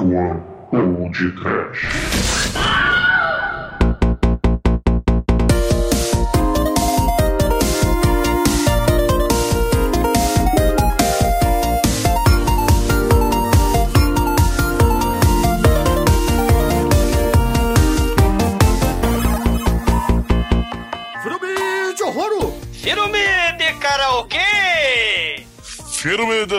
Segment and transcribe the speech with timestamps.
[0.00, 0.40] One
[0.72, 2.43] ou de Trash.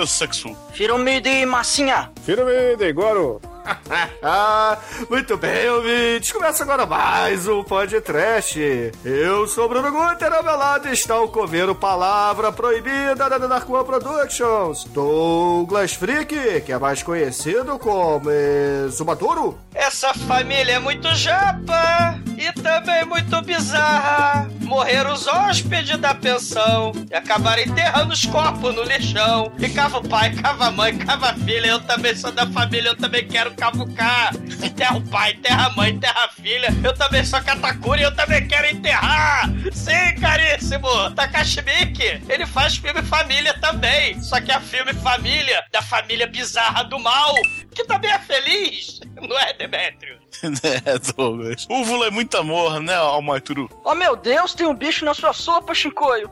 [0.08, 0.56] Sexo.
[0.74, 2.12] Filme de massinha.
[2.26, 3.42] Filme de Goro!
[5.10, 6.32] muito bem, ouvintes.
[6.32, 8.60] Começa agora mais um podcast.
[9.04, 13.86] Eu sou o Bruno Guter, ao meu lado está o coveiro Palavra Proibida da One
[13.86, 19.58] Productions, Douglas Freak, que é mais conhecido como Exumadoro.
[19.74, 24.50] Essa família é muito japa e também muito bizarra.
[24.62, 29.52] Morreram os hóspedes da pensão e acabaram enterrando os corpos no lixão.
[29.60, 31.68] E cava o pai, cava a mãe, cava a filha.
[31.68, 34.34] Eu também sou da família, eu também quero cavucar.
[34.36, 36.68] Enterra o pai, enterra a mãe, enterra a filha.
[36.84, 39.50] Eu também sou Katakuri, eu também quero enterrar.
[39.72, 41.12] Sim, caríssimo.
[41.16, 44.22] Takashi Miike, ele faz filme família também.
[44.22, 47.34] Só que é filme família da família bizarra do mal,
[47.74, 49.00] que também é feliz.
[49.16, 50.20] Não é, Demétrio?
[50.64, 51.66] é, Douglas.
[51.70, 53.70] Úvula é muito amor, né, Almaituru?
[53.84, 56.30] Oh meu Deus, tem um bicho na sua sopa, Chicoio.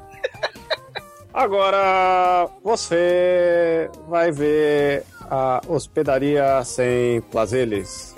[1.33, 8.13] Agora você vai ver a hospedaria sem plazeres.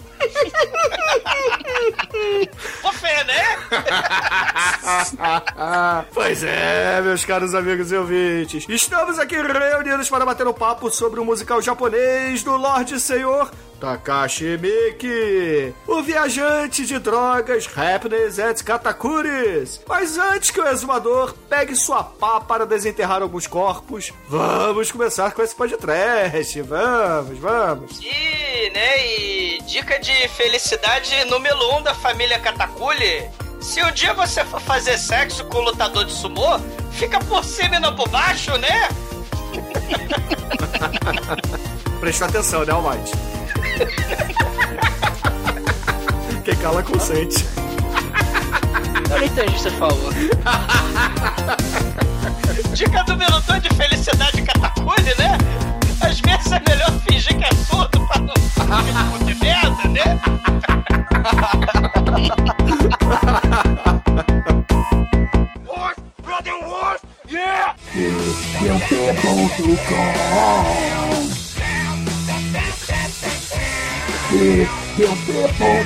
[2.94, 3.58] Fê, né?
[6.14, 8.66] pois é, meus caros amigos e ouvintes.
[8.70, 13.52] Estamos aqui reunidos para bater um papo sobre o musical japonês do Lorde Senhor
[13.86, 19.80] Takashi Miki, o viajante de drogas, happiness et katakuris.
[19.88, 25.44] Mas antes que o exumador pegue sua pá para desenterrar alguns corpos, vamos começar com
[25.44, 26.62] esse podcast.
[26.64, 28.00] Vamos, vamos.
[28.02, 33.30] E, né, e dica de felicidade número um da família Katakuri.
[33.62, 36.58] Se um dia você for fazer sexo com o lutador de sumô,
[36.92, 38.90] fica por cima e não por baixo, né?
[42.02, 43.35] Presta atenção, né, Almighty?
[46.44, 47.44] Quem cala consente.
[49.10, 50.12] Eu não entendi o que você falou.
[52.74, 54.65] Dica número 2 de felicidade Katakuri,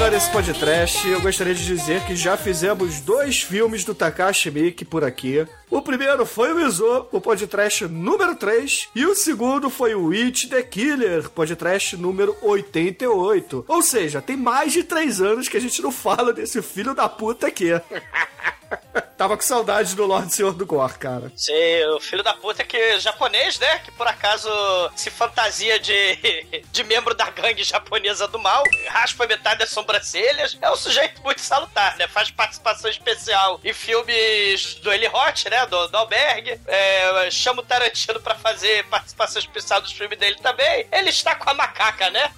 [0.00, 4.82] começar esse podcast, eu gostaria de dizer que já fizemos dois filmes do Takashi Miike
[4.82, 5.46] por aqui.
[5.70, 10.48] O primeiro foi o Izo, o podcast número 3, e o segundo foi o It
[10.48, 13.66] the Killer, podcast número 88.
[13.68, 17.06] Ou seja, tem mais de três anos que a gente não fala desse filho da
[17.06, 17.68] puta aqui.
[19.20, 21.30] Tava com saudade do Lorde Senhor do Gore, cara.
[21.36, 21.52] Sim,
[21.94, 23.80] o filho da puta que é japonês, né?
[23.80, 24.48] Que por acaso
[24.96, 30.56] se fantasia de, de membro da gangue japonesa do mal, raspa metade das sobrancelhas.
[30.62, 32.08] É um sujeito muito salutar, né?
[32.08, 35.66] Faz participação especial em filmes do Eli Roth, né?
[35.66, 36.58] Do, do Alberg.
[36.66, 40.86] É, chama o Tarantino pra fazer participação especial dos filmes dele também.
[40.90, 42.32] Ele está com a macaca, né?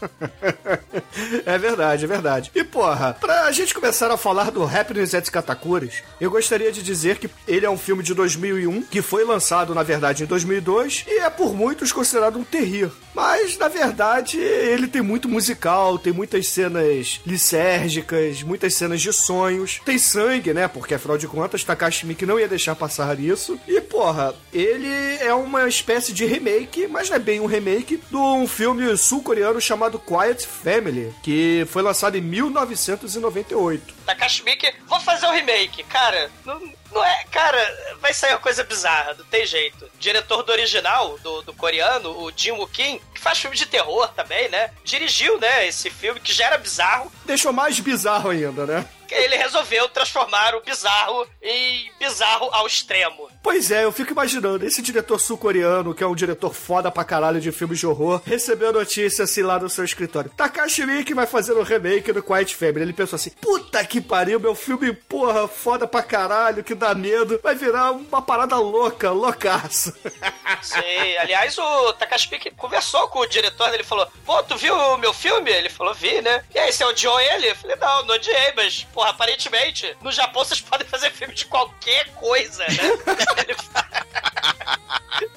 [1.46, 2.50] é verdade, é verdade.
[2.52, 7.18] E porra, pra gente começar a falar do Happiness at Katakuris, eu gostaria de dizer
[7.18, 11.18] que ele é um filme de 2001, que foi lançado, na verdade, em 2002, e
[11.20, 12.90] é por muitos considerado um terrir.
[13.14, 19.80] Mas, na verdade, ele tem muito musical, tem muitas cenas licérgicas, muitas cenas de sonhos.
[19.84, 20.66] Tem sangue, né?
[20.66, 23.58] Porque, afinal de contas, Takashi Miike não ia deixar passar isso.
[23.68, 24.88] E, porra, ele
[25.20, 29.60] é uma espécie de remake, mas não é bem um remake, de um filme sul-coreano
[29.60, 33.94] chamado Quiet Family, que foi lançado em 1998.
[34.02, 35.82] Takashi Miike, vou fazer um remake.
[35.84, 36.60] Cara, não,
[36.90, 37.24] não é.
[37.30, 39.88] Cara, vai sair uma coisa bizarra, não tem jeito.
[39.98, 44.08] Diretor do original, do, do coreano, o Jin Woo Kim, que faz filme de terror
[44.08, 44.70] também, né?
[44.84, 47.10] Dirigiu, né, esse filme que já era bizarro.
[47.24, 48.84] Deixou mais bizarro ainda, né?
[49.12, 53.28] Ele resolveu transformar o bizarro em bizarro ao extremo.
[53.42, 57.40] Pois é, eu fico imaginando, esse diretor sul-coreano, que é um diretor foda pra caralho
[57.40, 60.30] de filmes de horror, recebeu a notícia assim lá no seu escritório.
[60.36, 62.82] Takashi Miike vai fazer um remake do Quiet Family.
[62.82, 67.40] Ele pensou assim, puta que pariu, meu filme, porra, foda pra caralho, que dá medo,
[67.42, 69.92] vai virar uma parada louca, loucaço.
[70.62, 74.98] Sim, aliás, o Takashi Miike conversou com o diretor, ele falou, pô, tu viu o
[74.98, 75.50] meu filme?
[75.50, 76.44] Ele falou, vi, né?
[76.54, 77.50] E aí, você odiou ele?
[77.50, 81.46] Eu falei, não, não odiei, mas, porra, aparentemente, no Japão vocês podem fazer filme de
[81.46, 82.82] qualquer coisa, né?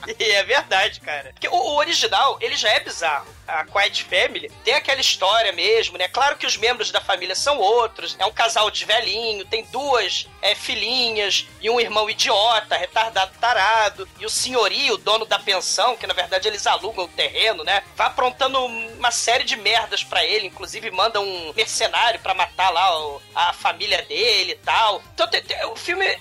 [0.20, 1.32] E é verdade, cara.
[1.34, 3.28] Porque o, o original, ele já é bizarro.
[3.48, 6.08] A Quiet Family tem aquela história mesmo, né?
[6.08, 8.16] Claro que os membros da família são outros.
[8.20, 14.08] É um casal de velhinho, tem duas é, filhinhas e um irmão idiota, retardado, tarado.
[14.20, 17.84] E o senhorio, o dono da pensão, que na verdade eles alugam o terreno, né?
[17.96, 20.48] Vai aprontando uma série de merdas pra ele.
[20.48, 25.02] Inclusive manda um mercenário pra matar lá o- a família dele e tal.
[25.14, 26.20] Então tem- tem- o filme, é-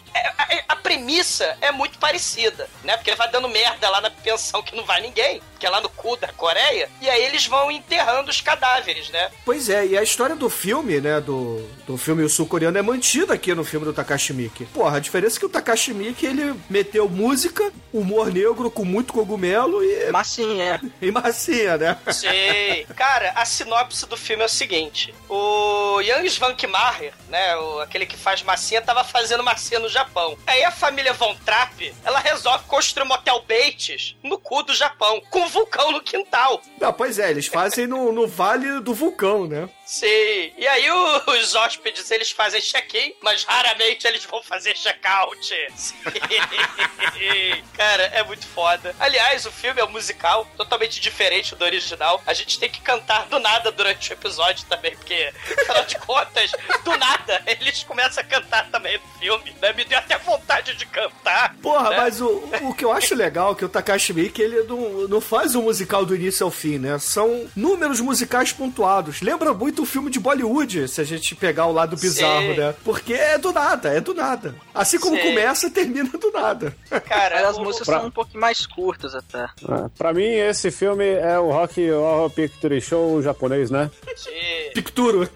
[0.56, 2.96] é- a premissa é muito parecida, né?
[2.96, 5.80] Porque ele vai dando merda lá na pensão que não vai ninguém, que é lá
[5.80, 6.90] no cu da Coreia.
[7.00, 9.30] E aí eles vão enterrando os cadáveres, né?
[9.44, 13.54] Pois é, e a história do filme, né, do, do filme sul-coreano é mantida aqui
[13.54, 14.66] no filme do Takashi Miike.
[14.66, 19.12] Porra, a diferença é que o Takashi Miike, ele meteu música, humor negro com muito
[19.12, 20.80] cogumelo e, Massinha.
[21.00, 21.98] e massinha, né?
[22.12, 22.86] Sei.
[22.96, 28.16] Cara, a sinopse do filme é o seguinte: o Jan Svankmajer, né, o, aquele que
[28.16, 30.36] faz massinha, tava fazendo massinha no Japão.
[30.46, 35.22] Aí a família Von Trapp, ela resolve construir um motel Bates no cu do Japão,
[35.30, 36.60] com um vulcão no quintal.
[36.80, 39.68] Não, pois é, eles fazem no, no Vale do Vulcão, né?
[39.84, 40.52] Sim.
[40.56, 45.38] E aí o- os hóspedes, eles fazem check-in, mas raramente eles vão fazer check-out.
[45.76, 47.62] Sim.
[47.76, 48.94] Cara, é muito foda.
[48.98, 52.22] Aliás, o filme é um musical totalmente diferente do original.
[52.26, 56.52] A gente tem que cantar do nada durante o episódio também, porque, afinal de contas,
[56.84, 59.54] do nada, eles começam a cantar também no filme.
[59.60, 59.72] Né?
[59.72, 61.54] Me deu até vontade de cantar.
[61.62, 61.96] Porra, né?
[61.98, 62.28] mas o,
[62.62, 65.62] o que eu acho legal é que o Takashi Miike, ele não, não faz um
[65.62, 66.98] musical do início ao fim, né?
[66.98, 69.20] São números musicais pontuados.
[69.20, 72.60] Lembra muito o filme de Bollywood, se a gente pegar o lado bizarro, Sim.
[72.60, 72.74] né?
[72.84, 74.54] Porque é do nada, é do nada.
[74.74, 75.22] Assim como Sim.
[75.22, 76.76] começa, termina do nada.
[77.06, 79.46] Cara, as músicas pra- são um pouquinho mais curtas até.
[79.68, 83.90] Ah, pra mim, esse filme é o Rock Horror Picture Show japonês, né?
[84.16, 84.30] Sim.
[84.74, 85.28] Picturo.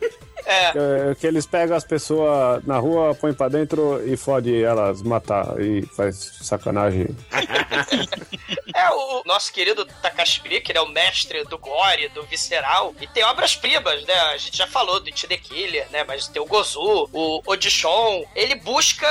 [0.49, 5.03] É, Que, que eles pegam as pessoas na rua, põem pra dentro e fode elas
[5.03, 7.09] matar e faz sacanagem.
[8.75, 13.07] É o nosso querido Takashi Miike, ele é o mestre do gore, do visceral, e
[13.09, 14.15] tem obras-primas, né?
[14.15, 16.05] A gente já falou do It the Killer, né?
[16.05, 18.25] Mas tem o Gozu, o Odishon.
[18.37, 19.07] Ele busca,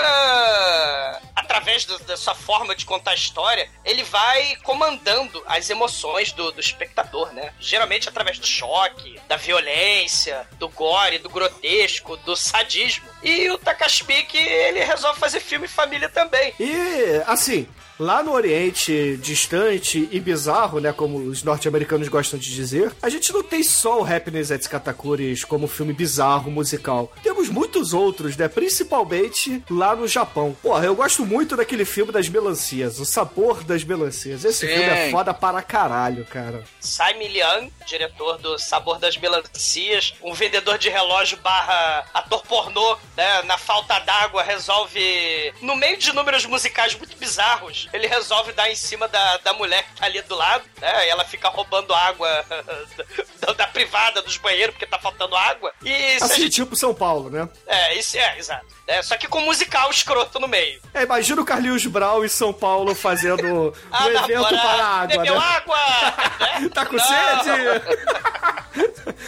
[1.47, 6.51] através do- da sua forma de contar a história, ele vai comandando as emoções do,
[6.51, 7.53] do espectador, né?
[7.59, 13.07] Geralmente através do choque, da violência, do gore, do grotesco, do sadismo.
[13.23, 14.05] E o Takashi
[14.38, 16.53] ele resolve fazer filme família também.
[16.59, 17.67] E, assim,
[17.99, 23.31] lá no Oriente distante e bizarro, né, como os norte-americanos gostam de dizer, a gente
[23.33, 27.11] não tem só o Happiness at Katakuri's como filme bizarro musical.
[27.23, 30.55] Temos muitos outros, né, principalmente lá no Japão.
[30.61, 34.44] Porra, eu gosto muito daquele filme das melancias, O Sabor das Melancias.
[34.44, 34.73] Esse Sim.
[34.73, 36.63] filme é foda para caralho, cara.
[36.79, 43.41] Simon Liang, diretor do Sabor das Melancias, um vendedor de relógio barra ator pornô, né,
[43.44, 48.75] na falta d'água, resolve, no meio de números musicais muito bizarros, ele resolve dar em
[48.75, 52.45] cima da, da mulher que tá ali do lado, né, e ela fica roubando água
[53.39, 55.73] da, da privada dos banheiros porque tá faltando água.
[55.83, 56.56] E Assim, gente...
[56.56, 57.47] tipo São Paulo, né?
[57.65, 58.65] É, isso é, exato.
[58.85, 60.81] É, só que com musical escroto no meio.
[60.94, 65.01] É, imagina o Carlinhos Brau em São Paulo fazendo Ah, um evento namorada, para a
[65.01, 65.45] água, Bebeu né?
[65.45, 65.77] água!
[66.61, 66.69] né?
[66.73, 67.03] Tá com Não.
[67.03, 67.81] sede?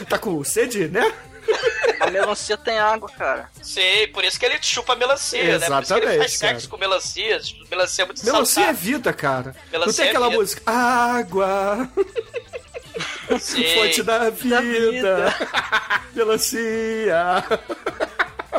[0.09, 1.13] tá com sede, né?
[1.99, 3.49] A melancia tem água, cara.
[3.61, 5.45] Sei, por isso que ele chupa melancia, né?
[5.47, 6.69] Por isso que ele Exatamente, faz sexo cara.
[6.69, 7.55] com melancias.
[7.69, 9.55] Melancia é muito Melancia é vida, cara.
[9.71, 10.39] não Melancia tem é aquela vida.
[10.39, 11.89] música Água,
[13.39, 13.63] Sim.
[13.75, 15.35] fonte da vida, vida.
[16.13, 17.43] melancia.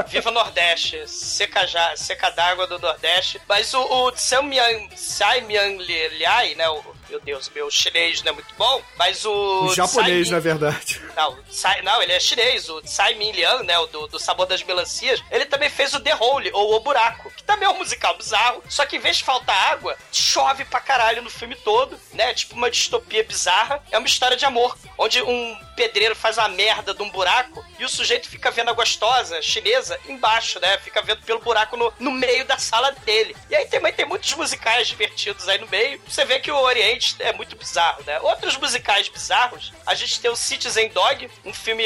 [0.09, 3.41] Viva Nordeste, seca, já, seca d'água do Nordeste.
[3.49, 6.69] Mas o, o Samyang, Samyang Liai, né?
[6.69, 9.65] O, meu Deus, meu chinês não é muito bom, mas o.
[9.67, 11.03] O japonês, Tsai na verdade.
[11.17, 12.69] Não, Tsai- não, ele é chinês.
[12.71, 13.79] O Tsai Min Liang, né?
[13.79, 15.23] O do, do Sabor das Melancias.
[15.31, 18.63] Ele também fez o The Hole, ou O Buraco, que também é um musical bizarro.
[18.69, 22.33] Só que em vez de faltar água, chove pra caralho no filme todo, né?
[22.35, 23.83] Tipo uma distopia bizarra.
[23.91, 27.85] É uma história de amor, onde um pedreiro faz uma merda de um buraco e
[27.85, 30.77] o sujeito fica vendo a gostosa chinesa embaixo, né?
[30.79, 33.35] Fica vendo pelo buraco no, no meio da sala dele.
[33.49, 36.01] E aí também tem muitos musicais divertidos aí no meio.
[36.07, 38.21] Você vê que o Oriente é muito bizarro, né?
[38.21, 41.85] Outros musicais bizarros, a gente tem o Citizen Dog, um filme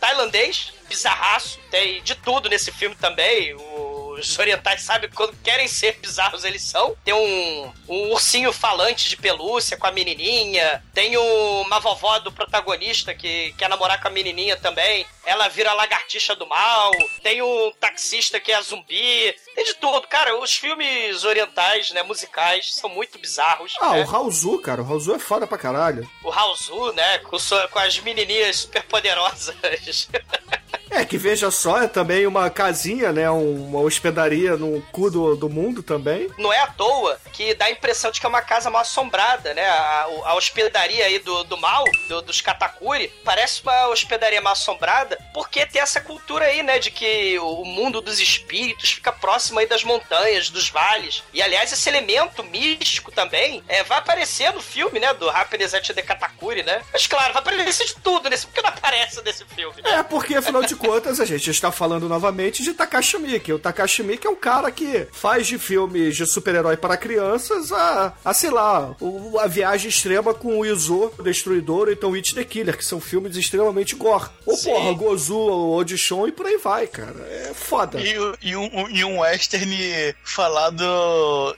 [0.00, 3.54] tailandês, bizarraço, tem de tudo nesse filme também.
[3.54, 3.85] O
[4.20, 6.96] os orientais sabem quando querem ser bizarros eles são.
[7.04, 10.82] Tem um, um ursinho falante de pelúcia com a menininha.
[10.92, 15.06] Tem uma vovó do protagonista que quer namorar com a menininha também.
[15.24, 16.92] Ela vira lagartixa do mal.
[17.22, 19.34] Tem um taxista que é zumbi.
[19.54, 20.06] Tem de tudo.
[20.08, 23.74] Cara, os filmes orientais, né, musicais, são muito bizarros.
[23.80, 24.02] Ah, né?
[24.02, 24.82] o Raulzu, cara.
[24.82, 26.08] O Raulzu é foda pra caralho.
[26.22, 27.36] O Raulzu, né, com,
[27.70, 29.56] com as menininhas super poderosas.
[30.96, 33.30] É, que veja só, é também uma casinha, né?
[33.30, 36.28] um- Uma hospedaria no cu do, do mundo também.
[36.38, 39.52] Não é à toa que dá a impressão de que é uma casa mal assombrada,
[39.52, 39.64] né?
[39.66, 45.18] A, a hospedaria aí do, do mal, do- dos Katakuri, parece uma hospedaria mal assombrada,
[45.34, 46.78] porque tem essa cultura aí, né?
[46.78, 51.22] De que o mundo dos espíritos fica próximo aí das montanhas, dos vales.
[51.34, 55.12] E aliás, esse elemento místico também é, vai aparecer no filme, né?
[55.14, 56.82] Do Happiness at the Katakuri, né?
[56.92, 58.46] Mas claro, vai aparecer de tudo nesse.
[58.46, 59.82] Porque não aparece nesse filme?
[59.84, 60.85] É, porque afinal de contas
[61.20, 63.52] a gente está falando novamente de Takashi Miike.
[63.52, 68.12] O Takashi Miike é um cara que faz de filmes de super-herói para crianças a,
[68.24, 68.94] a sei lá,
[69.40, 73.00] a viagem extrema com o Izo, o Destruidor, ou então It the Killer, que são
[73.00, 74.28] filmes extremamente gore.
[74.44, 74.70] Ou Sim.
[74.70, 77.26] porra, Gozu, ou Audition e por aí vai, cara.
[77.28, 78.00] É foda.
[78.00, 80.84] E, e um, e um western falado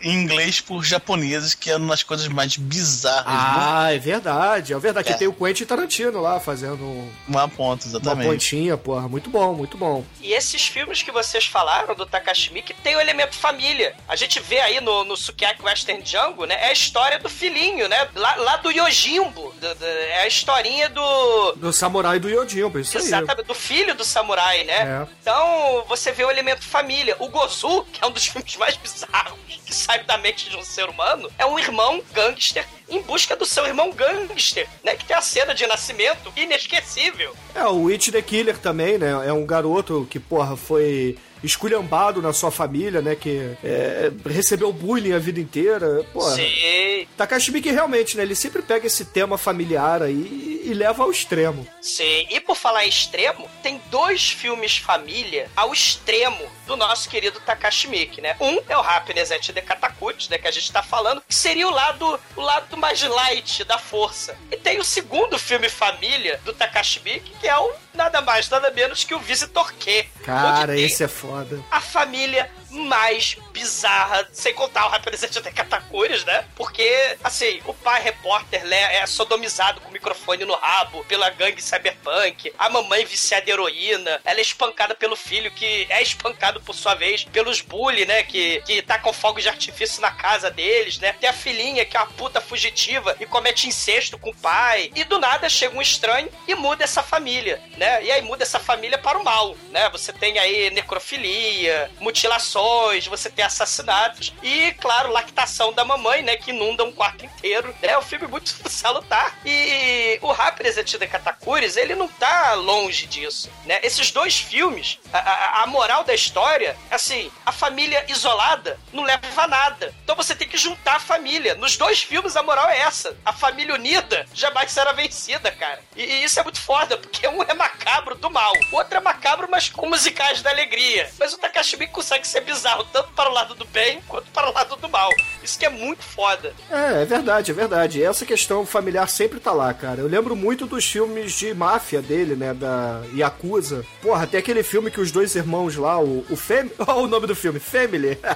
[0.01, 4.79] em inglês por japoneses, que é uma das coisas mais bizarras Ah, é verdade, é
[4.79, 5.09] verdade.
[5.09, 5.13] É.
[5.13, 8.29] Que tem o Quentin Tarantino lá fazendo do uma ponta, uma exatamente.
[8.29, 9.08] pontinha, porra.
[9.09, 10.05] Muito bom, muito bom.
[10.21, 13.95] E esses filmes que vocês falaram do Takashi Miike tem o elemento família.
[14.09, 16.55] A gente vê aí no, no Sukiyaki Western Django, né?
[16.61, 18.09] É a história do filhinho, né?
[18.15, 19.53] Lá, lá do Yojimbo.
[19.61, 21.53] Do- do- é a historinha do...
[21.53, 23.05] Do Samurai do Yojimbo, isso aí.
[23.05, 25.03] Exatamente, do filho do samurai, né?
[25.03, 25.07] É.
[25.21, 27.17] Então, você vê o elemento família.
[27.19, 30.63] O Gozu, que é um dos filmes mais bizarros que sai da mente de um
[30.65, 34.95] ser humano, é um irmão gangster em busca do seu irmão gangster, né?
[34.95, 37.35] Que tem a cena de nascimento inesquecível.
[37.55, 39.11] É, o It the Killer também, né?
[39.27, 43.15] É um garoto que, porra, foi esculhambado na sua família, né?
[43.15, 46.05] Que é, recebeu bullying a vida inteira.
[46.13, 46.35] Porra.
[46.37, 48.23] Sim, Takashi Miike realmente, né?
[48.23, 51.67] Ele sempre pega esse tema familiar aí e leva ao extremo.
[51.81, 52.27] sim.
[52.31, 57.89] E por falar em extremo, tem dois filmes família ao extremo do nosso querido Takashi
[57.89, 58.37] Miike, né?
[58.39, 60.37] Um é o Happiness at the Katakuri, né?
[60.37, 64.37] Que a gente tá falando, que seria o lado, o lado mais light da força.
[64.53, 68.71] E tem o segundo filme família do Takashi Miike, que é o nada mais, nada
[68.71, 70.07] menos que o Visitor Q.
[70.25, 71.61] Cara, esse é foda.
[71.71, 76.45] a família mais bizarra, sem contar o representante de Katakuris, né?
[76.55, 82.71] Porque, assim, o pai repórter né, é sodomizado microfone no rabo pela gangue cyberpunk, a
[82.71, 87.25] mamãe viciada em heroína, ela é espancada pelo filho, que é espancado, por sua vez,
[87.25, 88.23] pelos bully, né?
[88.23, 91.13] Que, que tá com fogo de artifício na casa deles, né?
[91.15, 94.91] Tem a filhinha, que é uma puta fugitiva e comete incesto com o pai.
[94.95, 98.05] E do nada chega um estranho e muda essa família, né?
[98.05, 99.89] E aí muda essa família para o mal, né?
[99.91, 106.37] Você tem aí necrofilia, mutilações, você tem assassinatos e, claro, lactação da mamãe, né?
[106.37, 107.75] Que inunda um quarto inteiro.
[107.83, 109.39] É um filme muito salutar.
[109.45, 109.88] E
[110.23, 113.79] o at the Katakuris, ele não tá longe disso, né?
[113.83, 119.21] Esses dois filmes, a, a- a moral da história, assim, a família isolada não leva
[119.43, 119.95] a nada.
[120.05, 121.55] Então você tem que juntar a família.
[121.55, 123.17] Nos dois filmes a moral é essa.
[123.25, 125.81] A família unida jamais será vencida, cara.
[125.97, 129.01] E, e isso é muito foda, porque um é macabro do mal, o outro é
[129.01, 131.11] macabro, mas com musicais da alegria.
[131.19, 134.49] Mas o Takashi Miike consegue ser bizarro tanto para o lado do bem quanto para
[134.51, 135.11] o lado do mal.
[135.43, 136.55] Isso que é muito foda.
[136.71, 138.03] É, é verdade, é verdade.
[138.03, 140.01] Essa questão familiar sempre tá lá, cara.
[140.01, 142.53] Eu lembro muito dos filmes de máfia dele, né?
[142.53, 143.85] Da Yakuza.
[144.03, 146.69] Porra, tem aquele filme que os dois irmãos lá, o, o Fam...
[146.87, 148.19] Olha o nome do filme, Family.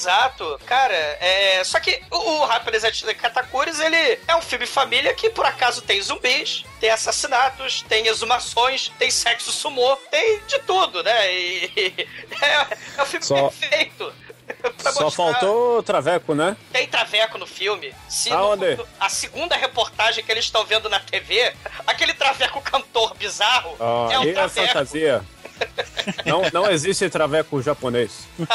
[0.00, 1.62] Exato, cara, é.
[1.62, 2.64] Só que o, o at
[3.04, 8.06] the Katakuris, ele é um filme família que por acaso tem zumbis, tem assassinatos, tem
[8.06, 11.34] exumações, tem sexo sumô, tem de tudo, né?
[11.34, 11.70] E,
[12.40, 14.10] é, é um filme Só- perfeito.
[14.78, 16.56] Só mostrar- faltou o Traveco, né?
[16.72, 17.92] Tem traveco no filme.
[18.08, 18.78] Se no- Aonde?
[18.98, 21.52] a segunda reportagem que eles estão vendo na TV,
[21.86, 24.66] aquele traveco cantor bizarro Ah, é um e a traveco.
[24.68, 25.22] fantasia.
[26.24, 28.26] Não, não existe traveco japonês.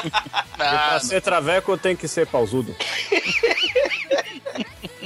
[0.58, 2.76] E Ah, pra ser traveco tem que ser pausudo.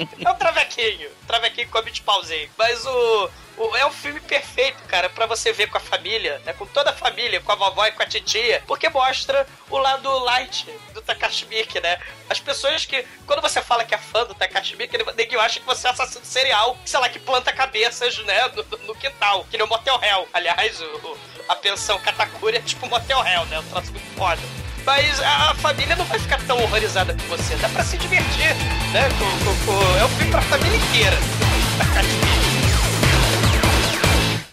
[0.26, 1.10] É um travequinho.
[1.28, 2.50] Travequinho come de pauzinho.
[2.58, 6.54] Mas o, o- É um filme perfeito, cara, pra você ver com a família, né?
[6.54, 8.64] Com toda a família, com a vovó e com a titia.
[8.68, 11.98] Porque mostra o lado light do Takashi Miike, né?
[12.30, 13.06] As pessoas que.
[13.28, 16.24] Quando você fala que é fã do Takashi Miike, ninguém acha que você é assassino
[16.26, 18.48] serial, sei lá, que planta cabeças, né?
[18.50, 19.46] No, no quintal.
[19.52, 20.28] Que nem o Motel Hell.
[20.34, 21.18] Aliás, o-
[21.50, 23.60] a pensão Katakuri é tipo Motel Hell, né?
[23.60, 24.42] Um troço muito foda
[24.86, 27.56] mas a família não vai ficar tão horrorizada com você.
[27.56, 28.56] Dá pra se divertir,
[28.94, 29.10] né?
[29.18, 29.98] Com, com, com...
[29.98, 31.18] É um filme pra família inteira.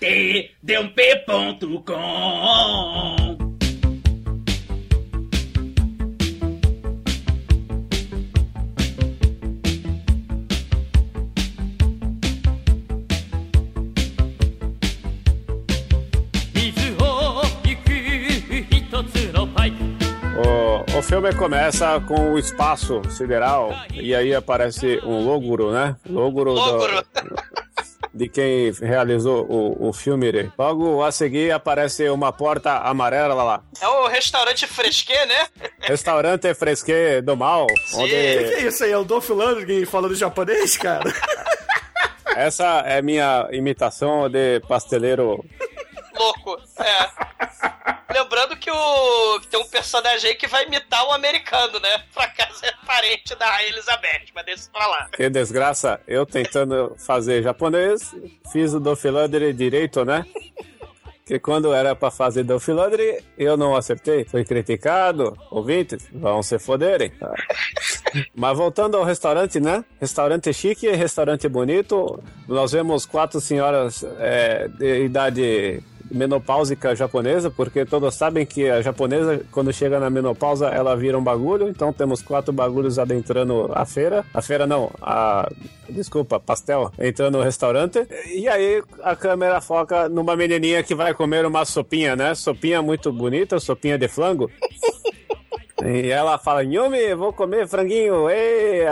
[0.00, 1.76] Tdmp.com
[21.06, 25.96] filme começa com o espaço sideral e aí aparece um logro, né?
[26.08, 27.04] Logro, do- Logro.
[28.12, 30.50] de quem realizou o, o filme.
[30.58, 33.62] Logo a seguir aparece uma porta amarela lá.
[33.80, 35.46] É o restaurante fresquê, né?
[35.80, 38.90] Restaurante Fresque do Mal, Que onde que é isso aí?
[38.92, 41.04] É o Dolph Lundgren falando japonês, cara?
[42.34, 45.44] essa é minha imitação de pasteleiro.
[46.18, 46.58] Louco.
[46.80, 47.75] É.
[48.16, 52.02] Lembrando que, o, que tem um personagem aí que vai imitar o americano, né?
[52.14, 55.08] Por acaso é parente da Elizabeth, mas deixa pra lá.
[55.14, 58.14] Que desgraça, eu tentando fazer japonês,
[58.50, 60.24] fiz o Dofilandre direito, né?
[61.26, 64.24] Que quando era pra fazer Dofilandre, eu não acertei.
[64.24, 65.36] Fui criticado.
[65.50, 67.12] Ouvintes, vão se foderem.
[68.32, 69.84] Mas voltando ao restaurante, né?
[70.00, 72.22] Restaurante chique, restaurante bonito.
[72.48, 79.40] Nós vemos quatro senhoras é, de idade menopáusica japonesa, porque todos sabem que a japonesa,
[79.50, 81.68] quando chega na menopausa, ela vira um bagulho.
[81.68, 84.24] Então temos quatro bagulhos adentrando a feira.
[84.32, 85.48] A feira não, a.
[85.88, 88.06] Desculpa, pastel, entrando no restaurante.
[88.26, 92.34] E aí a câmera foca numa menininha que vai comer uma sopinha, né?
[92.34, 94.50] Sopinha muito bonita, sopinha de flango.
[95.84, 98.86] E ela fala, Yumi, vou comer franguinho, ei!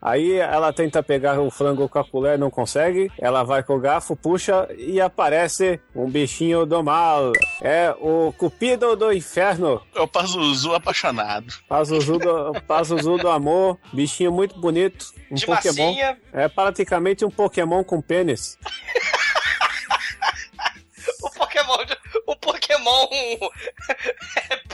[0.00, 3.10] Aí ela tenta pegar o frango com a colher, não consegue.
[3.18, 7.32] Ela vai com o garfo, puxa e aparece um bichinho do mal.
[7.60, 9.82] É o Cupido do Inferno.
[9.94, 11.52] É o Pazuzu apaixonado.
[11.68, 13.76] Pazuzu do, Pazuzu do amor.
[13.92, 15.06] Bichinho muito bonito.
[15.30, 15.86] Um De Pokémon.
[15.86, 16.18] massinha.
[16.32, 18.56] É praticamente um Pokémon com pênis.
[21.22, 21.78] O Pokémon.
[22.28, 23.06] O Pokémon.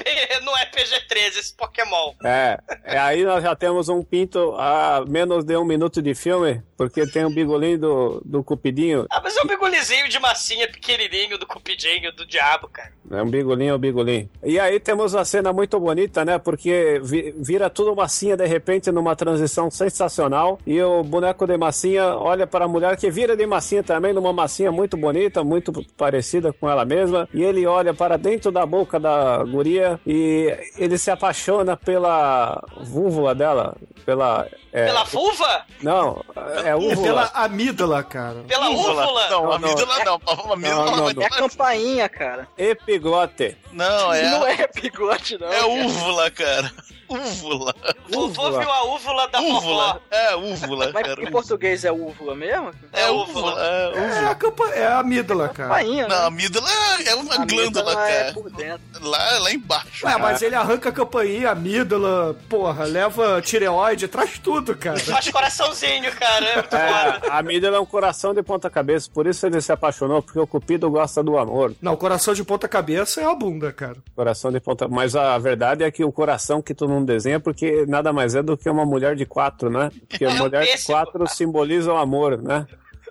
[0.04, 2.12] é não é PG-13 esse Pokémon.
[2.24, 6.60] É, é, aí nós já temos um pinto a menos de um minuto de filme,
[6.76, 9.06] porque tem o bigolinho do, do Cupidinho.
[9.08, 12.92] Ah, mas é um bigulizinho de massinha pequenininho do cupidinho do diabo, cara.
[13.10, 14.28] É um bigolinho, é um bigolinho.
[14.42, 16.38] E aí temos uma cena muito bonita, né?
[16.38, 20.58] Porque vi- vira tudo massinha de repente numa transição sensacional.
[20.66, 24.32] E o boneco de massinha olha para a mulher que vira de massinha também, numa
[24.32, 27.28] massinha muito bonita, muito parecida com ela mesma.
[27.32, 33.34] E ele olha para dentro da boca da guria e ele se apaixona pela vúvula
[33.34, 33.74] dela.
[34.04, 34.46] Pela.
[34.72, 35.64] é, Pela vulva?
[35.82, 36.22] Não,
[36.62, 36.96] é É úvula.
[37.02, 38.42] pela amígdala, cara.
[38.46, 39.06] Pela úvula?
[39.06, 39.52] Não, Não, não.
[39.54, 40.20] amígdala não.
[40.26, 42.46] A amígdala Não, não, vai- É a campainha, cara.
[42.58, 43.56] Epiglote.
[43.72, 44.30] Não, é.
[44.30, 45.50] Não é bigode, não.
[45.52, 46.70] É úvula, cara.
[47.08, 47.74] Úvula.
[48.08, 49.56] Vovô viu a úvula da vovó.
[49.58, 50.00] Úvula.
[50.10, 51.22] É, úvula, Mas cara.
[51.22, 52.70] em português é úvula mesmo?
[52.92, 53.52] É É úvula.
[53.52, 53.64] úvula.
[53.66, 54.30] É É úvula.
[54.30, 54.64] a, campa...
[54.70, 55.68] é a amígdala, cara.
[55.68, 56.26] Campainha, Não, a né?
[56.26, 56.68] amígdala
[57.06, 58.32] é uma A glândula, amígdala é cara.
[58.34, 58.80] por dentro.
[59.08, 60.06] Lá, lá embaixo.
[60.06, 64.98] Ué, mas ele arranca a campainha, a amígdala, porra, leva tireoide, traz tudo, cara.
[64.98, 66.46] Faz coraçãozinho, cara.
[66.46, 67.24] É.
[67.24, 70.38] É, a amígdala é um coração de ponta cabeça, por isso ele se apaixonou, porque
[70.38, 71.74] o Cupido gosta do amor.
[71.80, 73.96] Não, coração de ponta cabeça é a bunda, cara.
[74.14, 74.86] Coração de ponta.
[74.88, 78.42] Mas a verdade é que o coração que tu não desenha, porque nada mais é
[78.42, 79.90] do que uma mulher de quatro, né?
[80.06, 80.92] Porque É um mulher de pêssego.
[80.92, 82.66] quatro simboliza o amor, né?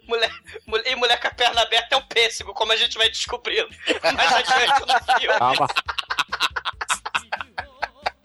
[0.07, 0.29] Mulher,
[0.67, 3.69] mulher, e mulher com a perna aberta é um pêssego, como a gente vai descobrindo.
[4.13, 5.37] Mais adiante no filme.
[5.39, 5.67] Calma.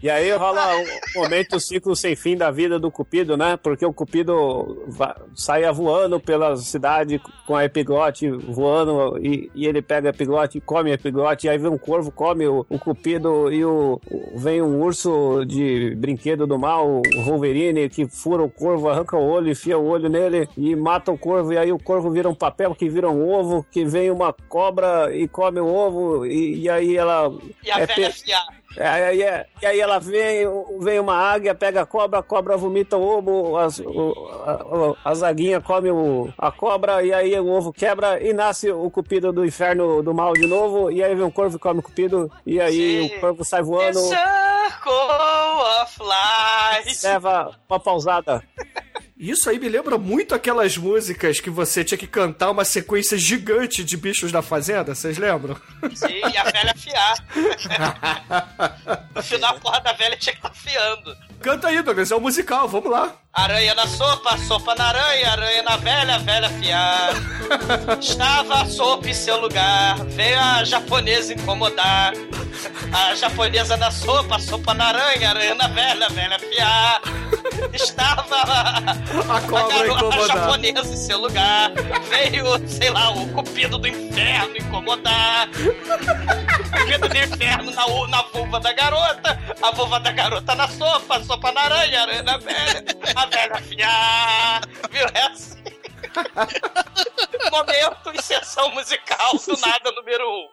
[0.01, 3.57] E aí rola um momento ciclo sem fim da vida do Cupido, né?
[3.57, 4.87] Porque o Cupido
[5.35, 10.61] saia voando pela cidade com a epiglote voando e, e ele pega a epiglote e
[10.61, 11.47] come a epiglote.
[11.47, 15.45] E aí vem um corvo, come o, o Cupido e o, o- vem um urso
[15.45, 19.85] de brinquedo do mal, o Wolverine, que fura o corvo, arranca o olho, enfia o
[19.89, 21.53] olho nele e mata o corvo.
[21.53, 25.13] E aí o corvo vira um papel que vira um ovo, que vem uma cobra
[25.13, 26.25] e come o ovo.
[26.25, 27.33] E, e aí ela
[27.65, 28.58] E a é velha pe- fiar.
[28.79, 30.47] É, aí, e aí ela vem,
[30.81, 35.14] vem uma águia, pega a cobra, a cobra vomita o ovo, as, o, a, a
[35.14, 39.45] zaguinha come o, a cobra, e aí o ovo quebra e nasce o cupido do
[39.45, 42.61] inferno do mal de novo, e aí vem um corvo e come o cupido, e
[42.61, 43.17] aí Sim.
[43.17, 44.93] o corvo sai The voando, Circle
[45.83, 47.07] of Life.
[47.07, 48.43] leva uma pausada.
[49.19, 53.83] Isso aí me lembra muito aquelas músicas que você tinha que cantar uma sequência gigante
[53.83, 55.57] de bichos da fazenda, vocês lembram?
[55.93, 57.17] Sim, e a velha fiar.
[59.17, 61.17] no final, a porra da velha tinha que estar fiando.
[61.41, 63.13] Canta aí, Douglas, é um musical, vamos lá.
[63.38, 67.11] Aranha na sopa, sopa na aranha, aranha na velha, velha fiar.
[68.03, 72.12] Estava a sopa em seu lugar, veio a japonesa incomodar.
[72.92, 77.01] A japonesa da sopa, a sopa na aranha, a aranha na velha, a velha fiar.
[77.72, 81.70] Estava A cobra garo- a japonesa em seu lugar.
[82.09, 85.48] Veio, sei lá, o cupido do inferno incomodar.
[85.48, 89.38] Cupido do inferno na, na vulva da garota.
[89.62, 92.85] A vulva da garota na sopa, a sopa na aranha, a aranha na velha.
[93.14, 94.61] A velha fiar.
[94.91, 95.59] Viu essa?
[97.51, 100.49] Momento e sessão musical do nada número um.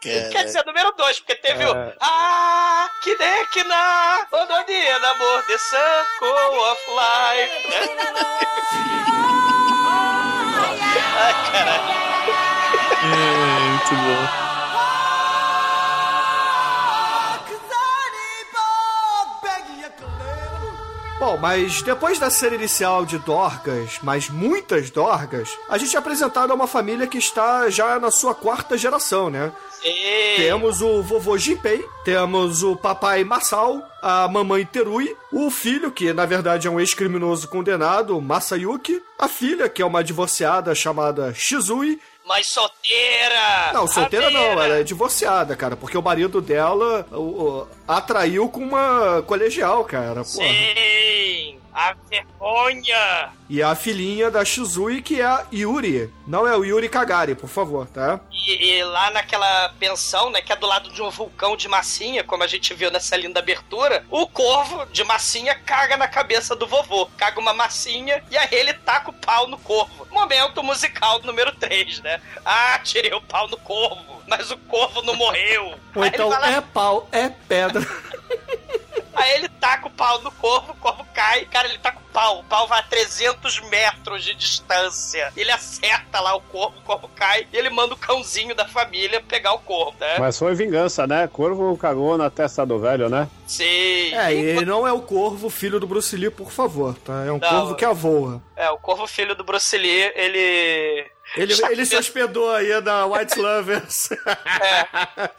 [0.00, 1.94] Quer dizer, número dois, porque teve o É.
[2.00, 7.52] Ah, que de que na Odonia amor the circle of life.
[11.20, 11.98] Ai, caralho.
[13.02, 14.47] é, muito bom.
[21.18, 26.52] Bom, mas depois da cena inicial de Dorgas, mas muitas Dorgas, a gente é apresentado
[26.52, 29.50] a uma família que está já na sua quarta geração, né?
[29.82, 29.94] Sim.
[30.36, 36.24] Temos o vovô Jinpei, temos o papai Masao, a mamãe Terui, o filho, que na
[36.24, 42.00] verdade é um ex-criminoso condenado, Masayuki, a filha, que é uma divorciada chamada Shizui.
[42.28, 43.72] Mas solteira!
[43.72, 48.60] Não, solteira não, ela é divorciada, cara, porque o marido dela o, o, atraiu com
[48.60, 50.22] uma colegial, cara.
[50.22, 50.24] Porra.
[50.24, 51.57] Sim!
[51.72, 53.30] A vergonha!
[53.48, 56.12] E a filhinha da Shizui, que é a Yuri.
[56.26, 58.20] Não é o Yuri Kagari, por favor, tá?
[58.30, 62.22] E, e lá naquela pensão, né, que é do lado de um vulcão de massinha,
[62.24, 66.66] como a gente viu nessa linda abertura, o corvo de massinha caga na cabeça do
[66.66, 67.06] vovô.
[67.16, 70.06] Caga uma massinha e aí ele taca o pau no corvo.
[70.10, 72.20] Momento musical número 3, né?
[72.44, 75.74] Ah, tirei o pau no corvo, mas o corvo não morreu.
[75.94, 77.80] Ou Aí então lá- é pau, é pedra.
[79.18, 81.44] Aí ele taca o pau no corvo, o corvo cai.
[81.46, 82.38] Cara, ele taca o pau.
[82.40, 85.32] O pau vai a 300 metros de distância.
[85.36, 87.46] Ele acerta lá o corvo, o corvo cai.
[87.52, 90.18] E ele manda o cãozinho da família pegar o corvo, né?
[90.18, 91.26] Mas foi vingança, né?
[91.26, 93.28] Corvo cagou na testa do velho, né?
[93.46, 94.14] Sim.
[94.14, 97.24] É, e ele não é o corvo filho do Bruce Lee, por favor, tá?
[97.24, 97.48] É um Não.
[97.48, 98.42] corvo que avoa.
[98.54, 101.10] É, o corvo filho do Bruce Lee, ele...
[101.36, 104.10] Ele, ele se hospedou aí na White Lovers.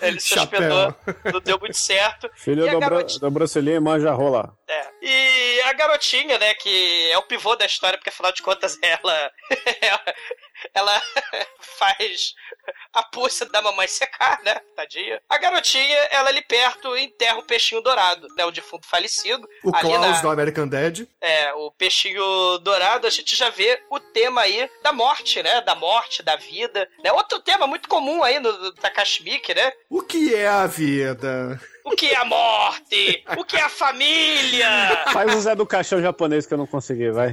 [0.02, 0.60] É, ele se Chapéu.
[0.72, 0.96] hospedou,
[1.34, 2.30] não deu muito certo.
[2.36, 4.54] Filho E a do, Bru garoti- do Bruce manja rola.
[4.68, 4.88] É.
[5.02, 9.32] E a garotinha, né, que é o pivô da história, porque afinal de contas ela.
[10.74, 11.02] ela,
[11.78, 12.34] faz
[12.94, 14.60] a pulsa da mamãe secar, né?
[14.76, 15.22] Tadinha.
[15.30, 18.46] A garotinha, ela ali perto enterra o peixinho dourado, né?
[18.46, 19.48] O defunto falecido.
[19.64, 21.02] O ali Klaus na- do American Dad.
[21.22, 25.62] É, o peixinho dourado, a gente já vê o tema aí da morte, né?
[25.62, 26.90] Da morte, da vida.
[27.04, 27.12] Né?
[27.12, 29.24] Outro tema muito comum aí no, no Takashi
[29.56, 29.72] né?
[29.90, 31.60] O que é a vida?
[31.84, 33.24] O que é a morte?
[33.38, 34.70] O que é a família?
[35.12, 37.32] Faz o Zé do Caixão japonês que eu não consegui, vai.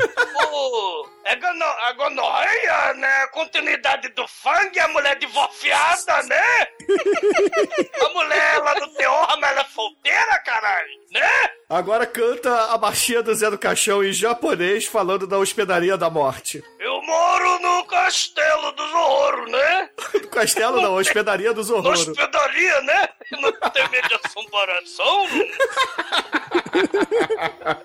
[0.52, 2.55] O, é gono, a gonorreia,
[2.96, 3.26] né?
[3.28, 6.66] Continuidade do fang, a mulher divorciada, né?
[8.00, 11.50] a mulher lá do terror, mas ela é solteira, caralho, né?
[11.68, 16.62] Agora canta a marchinha do Zé do Caixão em japonês falando da hospedaria da morte.
[16.78, 19.90] Eu moro no castelo dos horrores, né?
[20.30, 22.06] Castelo não, hospedaria dos horrores.
[22.06, 23.08] hospedaria, né?
[23.32, 25.26] Não tem medo de assombração.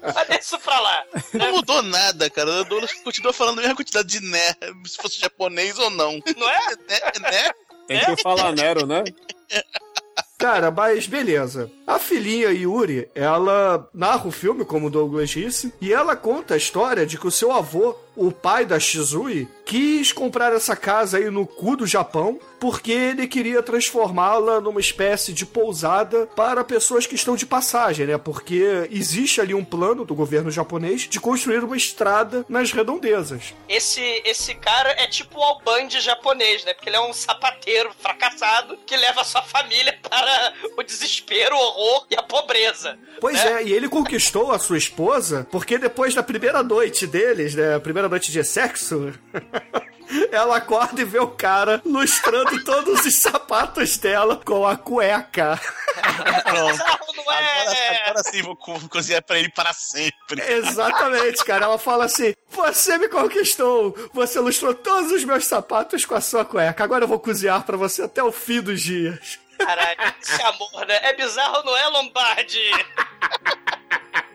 [0.01, 1.05] Mas deixa isso pra lá.
[1.33, 2.61] Não mudou nada, cara.
[2.61, 6.19] O Douglas continua falando a mesma quantidade de né, se fosse japonês ou não.
[6.37, 6.59] Não é?
[6.87, 6.99] Né?
[7.19, 7.51] né?
[7.87, 9.03] Tem que falar Nero, né?
[10.37, 11.71] Cara, mas beleza.
[11.91, 16.57] A filhinha Yuri, ela narra o filme, como o Douglas disse, e ela conta a
[16.57, 21.29] história de que o seu avô, o pai da Shizui, quis comprar essa casa aí
[21.29, 27.15] no cu do Japão, porque ele queria transformá-la numa espécie de pousada para pessoas que
[27.15, 28.17] estão de passagem, né?
[28.17, 33.53] Porque existe ali um plano do governo japonês de construir uma estrada nas redondezas.
[33.67, 36.73] Esse, esse cara é tipo o Albandi japonês, né?
[36.73, 41.80] Porque ele é um sapateiro fracassado que leva sua família para o desespero, o horror
[42.09, 42.97] e a pobreza.
[43.19, 43.63] Pois é.
[43.63, 47.75] e ele conquistou a sua esposa porque depois da primeira noite deles, né?
[47.75, 49.13] A primeira noite de sexo.
[50.29, 55.57] Ela acorda e vê o cara lustrando todos os sapatos dela com a cueca.
[56.43, 56.77] Pronto.
[56.77, 58.09] Não, não Agora, é.
[58.09, 60.41] agora sim vou co- cozinhar pra ele para sempre.
[60.49, 61.63] Exatamente, cara.
[61.65, 63.95] Ela fala assim: Você me conquistou.
[64.13, 66.83] Você lustrou todos os meus sapatos com a sua cueca.
[66.83, 69.39] Agora eu vou cozinhar pra você até o fim dos dias.
[69.65, 70.99] Caralho, esse amor, né?
[71.03, 72.71] É bizarro, não é, Lombardi?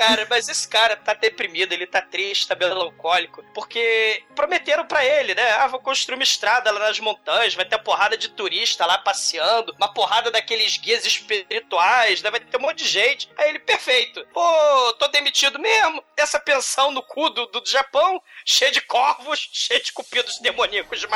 [0.00, 5.34] Cara, mas esse cara tá deprimido, ele tá triste, tá melancólico, porque prometeram pra ele,
[5.34, 5.52] né?
[5.52, 8.96] Ah, vou construir uma estrada lá nas montanhas, vai ter uma porrada de turista lá
[8.96, 12.30] passeando, uma porrada daqueles guias espirituais, né?
[12.30, 13.28] Vai ter um monte de gente.
[13.36, 14.26] Aí ele, perfeito.
[14.32, 16.02] Pô, tô demitido mesmo.
[16.16, 21.06] Essa pensão no cu do, do Japão, cheia de corvos, cheia de cupidos demoníacos de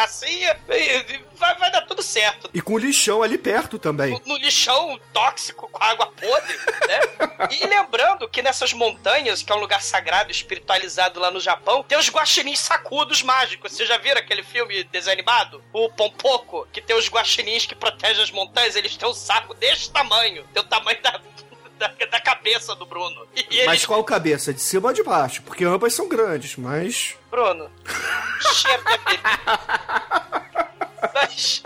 [0.68, 2.50] e- e vai, vai dar tudo certo.
[2.52, 4.10] E com lixão ali perto também.
[4.12, 6.54] No, no lixão tóxico com água podre,
[6.86, 7.00] né?
[7.50, 11.96] E lembrando que nessas montanhas, que é um lugar sagrado, espiritualizado lá no Japão, tem
[11.96, 13.72] os guaxinins sacudos mágicos.
[13.72, 15.62] Vocês já viram aquele filme desanimado?
[15.72, 19.90] O Pompoco, que tem os guaxinins que protegem as montanhas, eles têm um saco desse
[19.90, 20.44] tamanho.
[20.52, 21.20] Tem o tamanho da,
[21.78, 23.26] da, da cabeça do Bruno.
[23.34, 24.52] Eles Mas qual cabeça?
[24.52, 25.42] De cima ou de baixo?
[25.42, 27.16] Porque ambas são grandes, mas.
[27.30, 27.70] Bruno,
[28.54, 29.22] chega, filho.
[31.14, 31.62] Mas.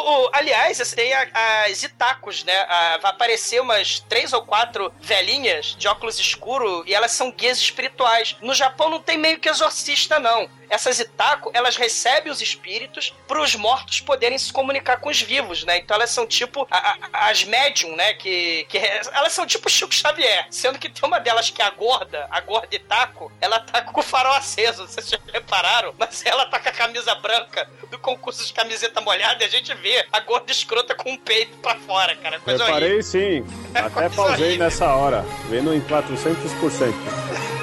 [0.00, 2.56] O, aliás, tem as Itacos, né?
[2.68, 7.58] A- vai aparecer umas três ou quatro velhinhas de óculos escuro e elas são guias
[7.58, 8.36] espirituais.
[8.40, 10.48] No Japão não tem meio que exorcista, não.
[10.70, 15.64] Essas Itaco, elas recebem os espíritos para os mortos poderem se comunicar com os vivos,
[15.64, 15.78] né?
[15.78, 18.14] Então elas são tipo a- a- as médium, né?
[18.14, 21.70] Que, que elas são tipo Chico Xavier, sendo que tem uma delas que é a
[21.70, 25.94] gorda, a gorda Itaco, ela tá com o farol aceso, vocês já repararam?
[25.98, 29.74] Mas ela tá com a camisa branca do concurso de camiseta molhada e a gente
[29.74, 32.38] vê a gorda escrota com o peito pra fora, cara.
[32.40, 32.80] Coisa horrível.
[32.80, 33.44] Reparei sim.
[33.74, 34.64] Até Coisa pausei horrível.
[34.64, 35.24] nessa hora.
[35.48, 37.59] Vendo em 400%.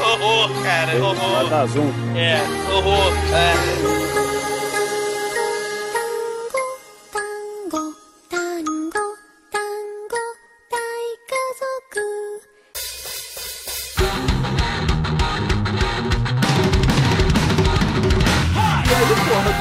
[0.00, 1.48] Horror, cara, Vai horror.
[1.50, 1.90] dar zoom.
[2.16, 2.40] É,
[2.72, 3.12] horror.
[3.32, 4.35] É.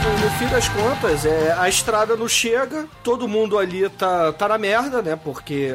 [0.03, 4.57] no, fim das contas, é, a estrada não chega, todo mundo ali tá, tá na
[4.57, 5.15] merda, né?
[5.15, 5.73] Porque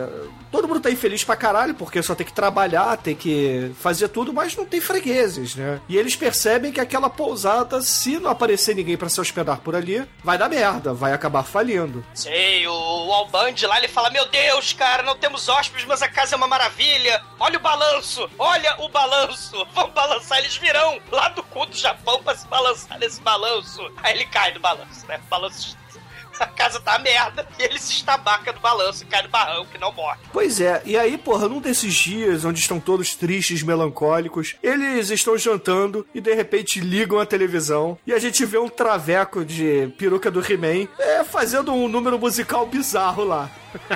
[0.51, 4.33] todo mundo tá infeliz pra caralho, porque só tem que trabalhar, tem que fazer tudo,
[4.33, 5.81] mas não tem fregueses, né?
[5.89, 10.07] E eles percebem que aquela pousada, se não aparecer ninguém pra se hospedar por ali,
[10.23, 12.05] vai dar merda, vai acabar falindo.
[12.15, 16.09] Sei, o, o Alband lá ele fala: Meu Deus, cara, não temos hóspedes, mas a
[16.09, 17.23] casa é uma maravilha.
[17.39, 19.67] Olha o balanço, olha o balanço.
[19.73, 23.81] Vamos balançar, eles virão lá do cu do Japão pra se balançar nesse balanço.
[24.15, 25.21] ele cai do balanço, né?
[25.29, 25.79] Balanço.
[26.39, 29.79] A casa tá merda e ele se estabaca do balanço e cai no barranco e
[29.79, 30.21] não morre.
[30.33, 35.37] Pois é, e aí, porra, num desses dias onde estão todos tristes, melancólicos, eles estão
[35.37, 40.31] jantando e de repente ligam a televisão e a gente vê um traveco de peruca
[40.31, 43.51] do He-Man é, fazendo um número musical bizarro lá.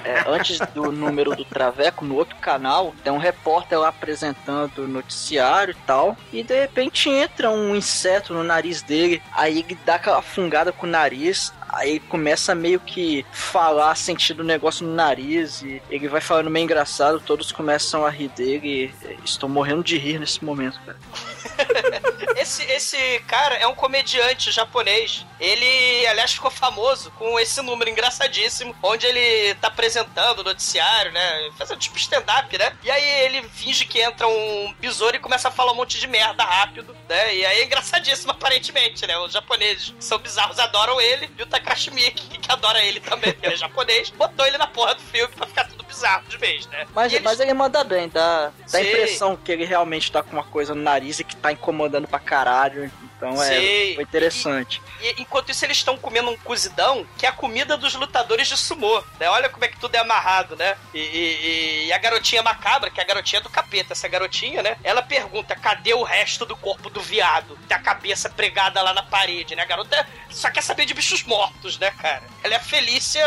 [0.04, 4.88] É, antes do número do Traveco, no outro canal, tem um repórter lá apresentando o
[4.88, 6.16] noticiário e tal.
[6.32, 9.22] E de repente entra um inseto no nariz dele.
[9.32, 11.52] Aí ele dá aquela fungada com o nariz.
[11.68, 15.62] Aí ele começa meio que falar, sentindo o negócio no nariz.
[15.62, 17.20] E ele vai falando meio engraçado.
[17.20, 18.94] Todos começam a rir dele.
[19.04, 20.98] E estou morrendo de rir nesse momento, cara.
[22.36, 25.24] Esse, esse cara é um comediante japonês.
[25.38, 31.50] Ele, aliás, ficou famoso com esse número engraçadíssimo, onde ele tá apresentando o noticiário, né?
[31.56, 32.76] Fazendo tipo stand-up, né?
[32.82, 36.06] E aí ele finge que entra um besouro e começa a falar um monte de
[36.06, 37.34] merda rápido, né?
[37.34, 39.16] E aí é engraçadíssimo, aparentemente, né?
[39.18, 43.46] Os japoneses são bizarros adoram ele, e o Takashi Miike, que adora ele também, porque
[43.46, 46.86] ele é japonês, botou ele na porra do filme pra ficar bizarro de vez, né?
[46.94, 50.32] Mas, eles- mas ele manda bem, dá, dá a impressão que ele realmente tá com
[50.32, 52.90] uma coisa no nariz e que tá incomodando pra caralho.
[53.32, 54.82] Então é, foi interessante.
[55.00, 58.56] E enquanto isso, eles estão comendo um cozidão, que é a comida dos lutadores de
[58.56, 59.02] sumô.
[59.18, 59.28] Né?
[59.28, 60.76] Olha como é que tudo é amarrado, né?
[60.92, 64.76] E, e- e a garotinha macabra, que é a garotinha do capeta, essa garotinha, né?
[64.82, 67.58] Ela pergunta: cadê o resto do corpo do viado?
[67.68, 69.62] Tem a cabeça pregada lá na parede, né?
[69.62, 72.22] A garota só quer saber de bichos mortos, né, cara?
[72.42, 73.24] Ela é a Felícia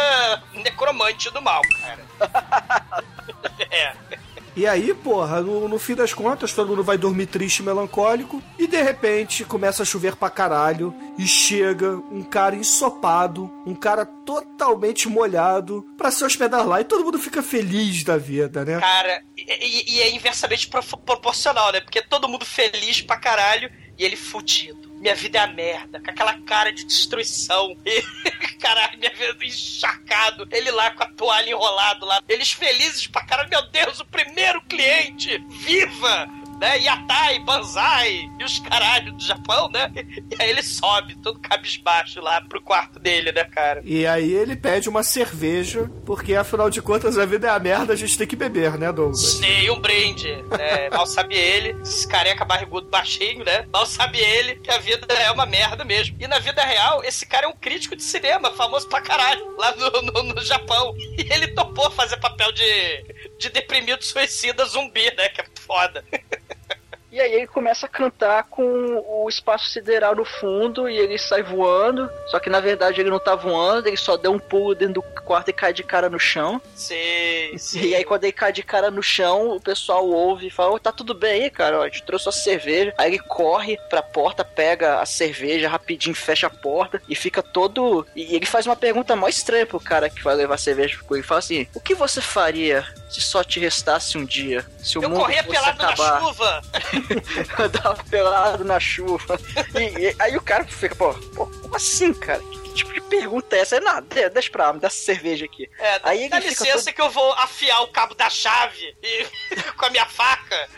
[0.53, 2.05] necromante do mal, cara.
[3.71, 3.93] é.
[4.57, 8.41] E aí, porra, no, no fim das contas, todo mundo vai dormir triste e melancólico.
[8.57, 10.91] E de repente começa a chover pra caralho.
[11.15, 16.81] E chega um cara ensopado, um cara totalmente molhado, pra se hospedar lá.
[16.81, 18.79] E todo mundo fica feliz da vida, né?
[18.79, 21.79] Cara, e, e- e é inversamente pro- proporcional, né?
[21.81, 24.87] Porque todo mundo feliz pra caralho e ele fudido.
[25.07, 27.77] Minha vida é a merda, com aquela cara de destruição.
[27.87, 28.01] E,
[28.59, 30.45] caralho, minha vida encharcado.
[30.51, 32.21] Ele lá com a toalha enrolado lá.
[32.27, 33.49] Eles felizes pra caralho.
[33.49, 35.37] Meu Deus, o primeiro cliente!
[35.47, 36.27] Viva!
[36.59, 36.79] Né?
[36.79, 39.91] Yatai, Banzai e os caralhos do Japão, né?
[39.95, 43.81] E aí ele sobe, todo cabisbaixo lá pro quarto dele, né, cara?
[43.83, 47.93] E aí ele pede uma cerveja, porque afinal de contas a vida é a merda,
[47.93, 49.37] a gente tem que beber, né, Douglas?
[49.37, 50.29] Sim, um brinde.
[50.59, 53.65] É, mal sabe ele, esse careca barrigudo baixinho, né?
[53.71, 56.15] Mal sabe ele que a vida é uma merda mesmo.
[56.19, 59.75] E na vida real, esse cara é um crítico de cinema, famoso pra caralho, lá
[59.75, 60.93] no, no, no Japão.
[61.17, 63.05] E ele topou fazer papel de,
[63.39, 65.29] de deprimido suicida zumbi, né?
[65.29, 66.03] Que é foda.
[67.17, 68.63] E aí ele começa a cantar com
[69.23, 72.07] o espaço sideral no fundo e ele sai voando.
[72.27, 75.01] Só que na verdade ele não tá voando, ele só deu um pulo dentro do
[75.01, 76.61] quarto e cai de cara no chão.
[76.75, 77.79] Sim, sim.
[77.87, 80.79] E aí quando ele cai de cara no chão, o pessoal ouve e fala, "Ô,
[80.79, 82.93] tá tudo bem aí, cara, ó, a gente trouxe a cerveja.
[82.99, 88.05] Aí ele corre pra porta, pega a cerveja rapidinho, fecha a porta e fica todo...
[88.15, 91.15] E ele faz uma pergunta mó estranha pro cara que vai levar a cerveja pro.
[91.17, 94.63] Ele fala assim, o que você faria se só te restasse um dia?
[94.77, 96.21] Se o Eu mundo corria fosse pelado acabar?
[96.21, 96.61] na chuva.
[97.59, 99.39] Andava pelado na chuva.
[99.79, 102.39] E, e aí o cara fica, pô, pô, como assim, cara?
[102.39, 103.77] Que, tipo de pergunta é essa?
[103.77, 105.69] É nada, de- deixa pra lá, me dá essa cerveja aqui.
[105.79, 109.25] É, Aí ele dá licença que eu vou afiar o cabo da chave e
[109.77, 110.69] com a minha faca.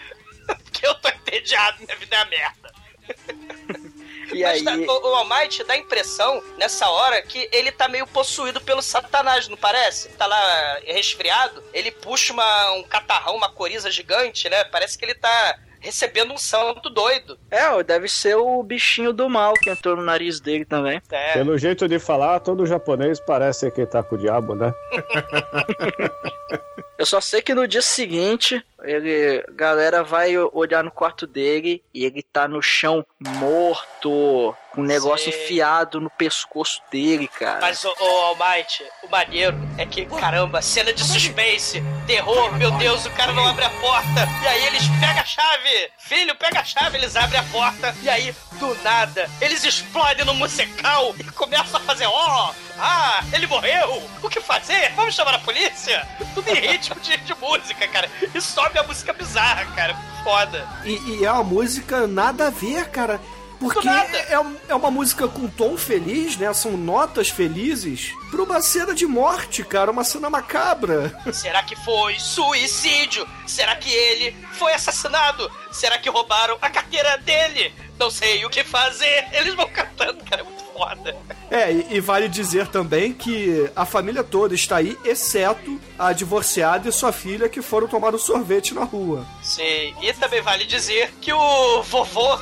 [0.64, 2.74] Porque eu tô entediado, minha vida é uma merda.
[4.32, 7.72] E Mas aí, dá- o, o All Might dá a impressão, nessa hora, que ele
[7.72, 10.08] tá meio possuído pelo satanás, não parece?
[10.10, 14.64] Tá lá resfriado, ele puxa uma, um catarrão, uma coriza gigante, né?
[14.66, 17.40] Parece que ele tá recebendo um santo doido.
[17.50, 21.02] é, deve ser o bichinho do mal que entrou no nariz dele também.
[21.10, 21.34] É.
[21.34, 24.74] Pelo jeito de falar, todo japonês parece que tá com o diabo, né?
[26.98, 32.06] Eu só sei que no dia seguinte, ele, galera vai olhar no quarto dele e
[32.06, 35.44] ele tá no chão morto, com um negócio Sei.
[35.44, 37.60] enfiado no pescoço dele, cara.
[37.62, 43.06] Mas, o, All Might, o maneiro é que, caramba, cena de suspense, terror, meu Deus,
[43.06, 44.28] o cara não abre a porta.
[44.44, 45.92] E aí eles pegam a chave.
[45.98, 47.96] Filho, pega a chave, eles abrem a porta.
[48.02, 53.48] E aí, do nada, eles explodem no musical e começam a fazer, ó, ah, ele
[53.48, 54.02] morreu.
[54.22, 54.92] O que fazer?
[54.96, 56.08] Vamos chamar a polícia?
[56.34, 58.10] Tudo em ritmo de, de música, cara.
[58.34, 59.96] E sobe a música bizarra, cara.
[60.24, 60.68] Foda.
[60.84, 63.20] E, e é uma música nada a ver, cara.
[63.60, 66.52] Porque é, é uma música com tom feliz, né?
[66.54, 69.92] São notas felizes pra uma cena de morte, cara.
[69.92, 71.14] Uma cena macabra.
[71.34, 73.28] Será que foi suicídio?
[73.46, 75.52] Será que ele foi assassinado?
[75.72, 77.74] Será que roubaram a carteira dele?
[78.00, 79.28] Não sei o que fazer.
[79.34, 81.16] Eles vão cantando, cara, é muito foda.
[81.52, 86.88] É, e, e vale dizer também que a família toda está aí, exceto a divorciada
[86.88, 89.26] e sua filha que foram tomar um sorvete na rua.
[89.44, 92.40] Sim, e também vale dizer que o vovô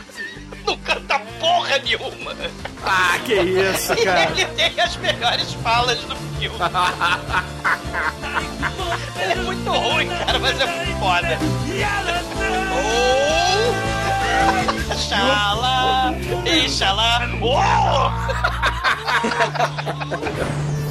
[0.66, 2.36] não canta porra nenhuma.
[2.86, 4.32] Ah, que isso, E cara.
[4.32, 6.56] ele tem as melhores falas do filme.
[9.22, 11.40] ele é muito ruim, cara, mas é muito foda.
[12.74, 14.07] Oh!
[14.92, 16.16] Inshallah.
[16.46, 17.28] Inshallah.
[17.42, 18.12] Whoa!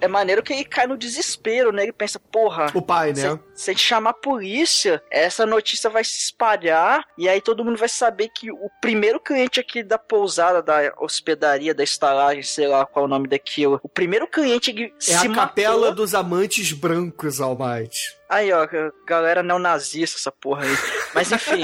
[0.00, 1.82] É maneiro que ele cai no desespero, né?
[1.84, 2.66] Ele pensa, porra.
[2.74, 3.38] O pai, né?
[3.54, 7.64] Se, se a gente chamar a polícia, essa notícia vai se espalhar e aí todo
[7.64, 12.66] mundo vai saber que o primeiro cliente aqui da pousada, da hospedaria, da estalagem, sei
[12.68, 15.92] lá qual é o nome daquilo, o primeiro cliente que É se a matou- capela
[15.92, 17.98] dos amantes brancos, Almighty.
[18.28, 18.66] Aí, ó,
[19.06, 20.76] galera neonazista, essa porra aí.
[21.16, 21.62] Mas enfim.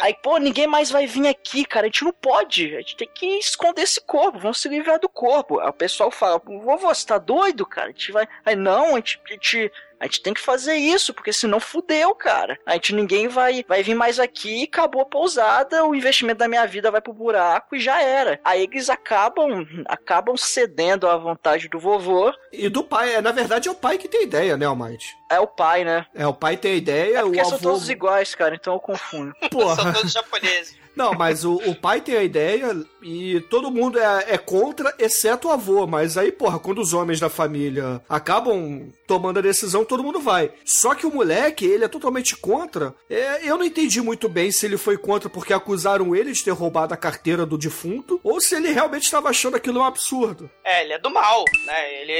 [0.00, 1.84] aí, pô, ninguém mais vai vir aqui, cara.
[1.84, 2.74] A gente não pode.
[2.74, 4.38] A gente tem que esconder esse corpo.
[4.38, 5.60] Vamos se livrar do corpo.
[5.60, 7.88] Aí o pessoal fala, vovô, você tá doido, cara?
[7.88, 8.26] A gente vai.
[8.44, 9.20] Aí, não, a gente.
[9.28, 9.70] A gente
[10.04, 12.58] a gente tem que fazer isso, porque senão fudeu, cara.
[12.66, 16.66] A gente ninguém vai, vai vir mais aqui, acabou a pousada, o investimento da minha
[16.66, 18.38] vida vai pro buraco e já era.
[18.44, 22.30] Aí eles acabam acabam cedendo à vontade do vovô.
[22.52, 25.16] E do pai, é, na verdade é o pai que tem ideia, né, Almighty?
[25.34, 26.06] É o pai, né?
[26.14, 27.50] É, o pai tem a ideia, É o porque avô...
[27.50, 29.34] são todos iguais, cara, então eu confundo.
[29.40, 29.92] São Porra.
[29.92, 30.76] todos japoneses.
[30.96, 32.70] Não, mas o, o pai tem a ideia
[33.02, 35.86] e todo mundo é, é contra, exceto o avô.
[35.88, 40.52] Mas aí, porra, quando os homens da família acabam tomando a decisão, todo mundo vai.
[40.64, 42.94] Só que o moleque, ele é totalmente contra.
[43.10, 46.52] É, eu não entendi muito bem se ele foi contra porque acusaram ele de ter
[46.52, 50.48] roubado a carteira do defunto ou se ele realmente estava achando aquilo um absurdo.
[50.62, 51.92] É, ele é do mal, né?
[52.02, 52.12] Ele,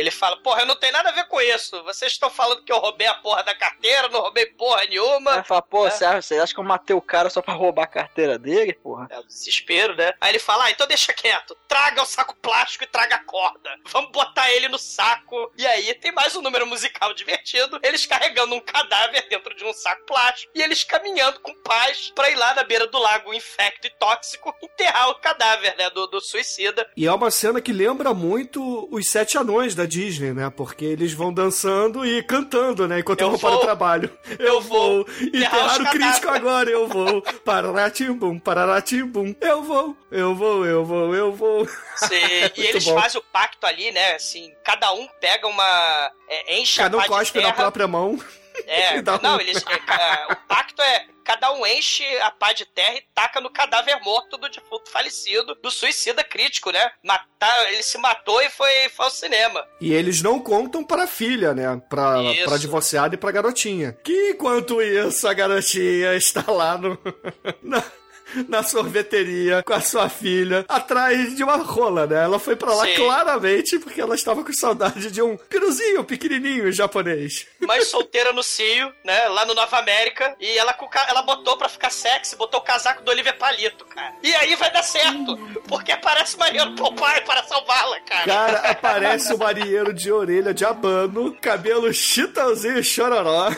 [0.00, 1.82] ele fala, porra, eu não tenho nada a ver com isso.
[1.84, 5.36] Vocês estão falando que eu roubei a porra da carteira, não roubei porra nenhuma.
[5.36, 5.90] Aí fala, pô, É.
[5.90, 8.72] você acha, você acha que eu matei o cara só pra roubar a carteira dele,
[8.74, 9.06] porra?
[9.10, 10.12] É o desespero, né?
[10.20, 11.56] Aí ele fala, ah, então deixa quieto.
[11.68, 13.70] Traga o saco plástico e traga a corda.
[13.90, 15.52] Vamos botar ele no saco.
[15.56, 17.78] E aí tem mais um número musical divertido.
[17.82, 20.52] Eles carregando um cadáver dentro de um saco plástico.
[20.54, 24.54] E eles caminhando com paz pra ir lá na beira do lago infecto e tóxico
[24.62, 25.90] enterrar o cadáver, né?
[25.90, 26.88] Do, do suicida.
[26.96, 30.50] E é uma cena que lembra muito os Sete Anões da Disney, né?
[30.50, 33.00] Porque eles vão dançando e cantando, né?
[33.00, 34.10] Enquanto Eu eu vou para o trabalho.
[34.38, 35.06] Eu vou.
[35.20, 37.22] Enterrar os o crítico agora, eu vou.
[37.22, 39.34] Pararatimbum, pararatimbum.
[39.40, 41.66] Eu vou, eu vou, eu vou, eu vou.
[41.96, 42.14] Sim,
[42.56, 43.00] e eles bom.
[43.00, 44.14] fazem o pacto ali, né?
[44.14, 46.12] Assim, cada um pega uma.
[46.28, 48.18] É, enche Cada a um de cospe na própria mão.
[48.66, 49.58] É, um- não, eles.
[49.66, 51.06] é, ca- o pacto é.
[51.24, 55.56] Cada um enche a pá de terra e taca no cadáver morto do defunto falecido,
[55.56, 56.88] do suicida crítico, né?
[57.02, 59.66] Matar, ele se matou e foi, foi ao cinema.
[59.80, 61.82] E eles não contam pra filha, né?
[61.88, 62.44] Pra, Isso.
[62.44, 63.92] pra divorciada e pra garotinha.
[64.04, 66.96] Que enquanto isso, a garotinha está lá no.
[68.48, 72.24] na, sorveteria com a sua filha, atrás de uma rola, né?
[72.24, 72.96] Ela foi pra lá Sim.
[72.96, 77.46] claramente porque ela estava com saudade de um piruzinho pequenininho japonês.
[77.60, 79.28] Mas solteira no cio, né?
[79.28, 80.34] Lá no Nova América.
[80.40, 84.14] E ela, o ela botou pra ficar sexy, botou o casaco do Oliver Palito, cara.
[84.22, 85.36] E aí vai dar certo.
[85.68, 88.26] Porque aparece maneiro Popeye para salvá-la, cara.
[88.26, 93.50] Cara, aparece o marinheiro de orelha de abano, cabelo chitãozinho chororó.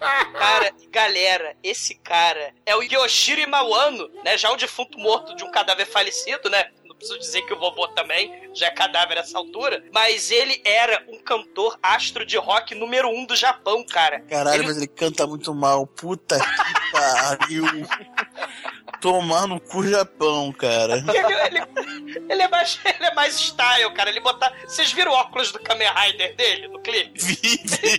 [0.00, 4.36] Cara, galera, esse cara é o Yoshiro Imawano, né?
[4.36, 6.70] Já um defunto morto de um cadáver falecido, né?
[6.84, 9.82] Não preciso dizer que o vovô também já é cadáver nessa altura.
[9.92, 14.20] Mas ele era um cantor astro de rock número um do Japão, cara.
[14.22, 15.86] Caralho, Ele- mas ele canta muito mal.
[15.86, 17.64] Puta que pariu.
[19.00, 20.98] Tomar no cu Japão, cara.
[21.08, 24.10] Ele, ele- ele é mais, ele é mais style, cara.
[24.10, 24.52] Ele botar.
[24.66, 27.18] Vocês viram o óculos do Kamen Rider dele no clipe?
[27.18, 27.98] Vive.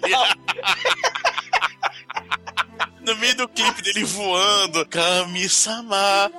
[3.04, 6.32] No meio do clipe dele voando, Kami-sama,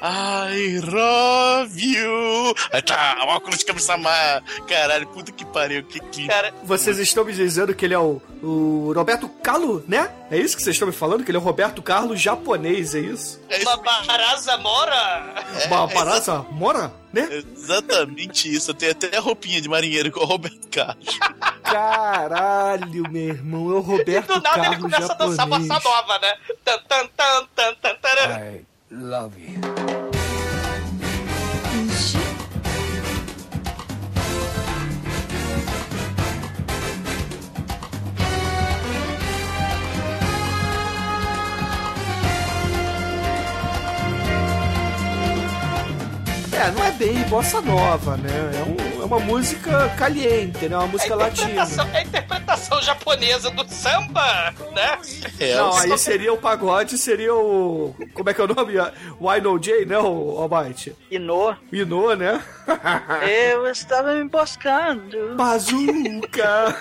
[0.00, 2.54] I love you.
[2.72, 4.10] Aí tá, o óculos de Kami-sama.
[4.68, 6.28] Caralho, puta que pariu, que clipe.
[6.28, 10.10] Cara, Vocês estão me dizendo que ele é o, o Roberto Carlos, né?
[10.30, 11.24] É isso que vocês estão me falando?
[11.24, 13.40] Que ele é o Roberto Carlos japonês, é isso?
[13.48, 13.62] É.
[14.06, 15.34] Barasa Mora.
[15.66, 17.28] Uma parada mora, né?
[17.54, 18.72] Exatamente isso.
[18.74, 21.18] Tem até a roupinha de marinheiro com o Roberto Carlos.
[21.72, 25.68] Caralho, meu irmão, é o E Roberto do nada ele Carlos começa a dançar japonês.
[25.68, 26.34] bossa nova, né?
[26.64, 28.40] Tan, tan, tan, tan, tan, taran.
[28.52, 30.01] I love you.
[46.62, 48.30] É, não é bem bossa nova, né?
[48.54, 48.62] É,
[48.98, 50.76] um- é uma música caliente, né?
[50.76, 51.98] Uma É música a interpretação, latina.
[51.98, 54.98] é a interpretação japonesa do samba, né?
[55.40, 57.94] É, Não, aí seria o pagode, seria o.
[58.14, 58.74] Como é que é o nome?
[59.18, 60.94] O I Know J, né, o Almighty?
[61.10, 62.40] Ino, Ino, né?
[63.52, 65.34] eu estava me emboscando.
[65.36, 66.76] Bazuca!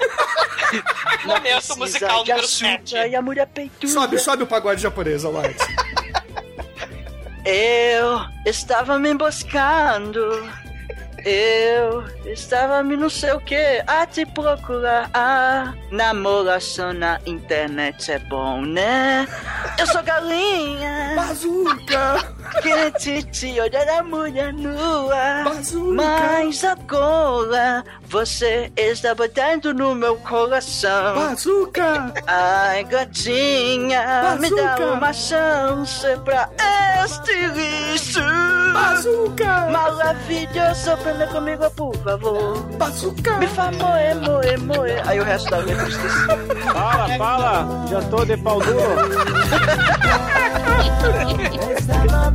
[1.26, 2.96] Momento musical de número açúcar 7.
[3.10, 3.92] E a mulher peituda.
[3.92, 5.58] sobe, sobe o pagode japonês, Almighty.
[7.46, 10.50] Eu estava me emboscando.
[11.24, 15.10] Eu estava me não sei o que a te procurar.
[15.14, 19.28] Ah, namoração na internet é bom, né?
[19.78, 22.34] Eu sou galinha, Bazuca!
[22.62, 25.44] Quente te olhar a mulher nua.
[25.46, 25.94] Bazuca!
[25.94, 31.16] Mas agora você está batendo no meu coração.
[31.16, 32.14] Bazuca!
[32.28, 36.50] Ai, gatinha, me dá uma chance pra
[37.06, 38.22] este lixo.
[38.74, 39.70] Bazuca!
[39.72, 42.58] Maravilhoso, aprenda comigo, por favor.
[42.78, 43.38] Bazuca!
[43.38, 45.08] Me faz moer, moer, moer.
[45.08, 46.26] Aí o resto da letra esqueci.
[46.74, 48.82] Fala, fala, já tô de pau duro.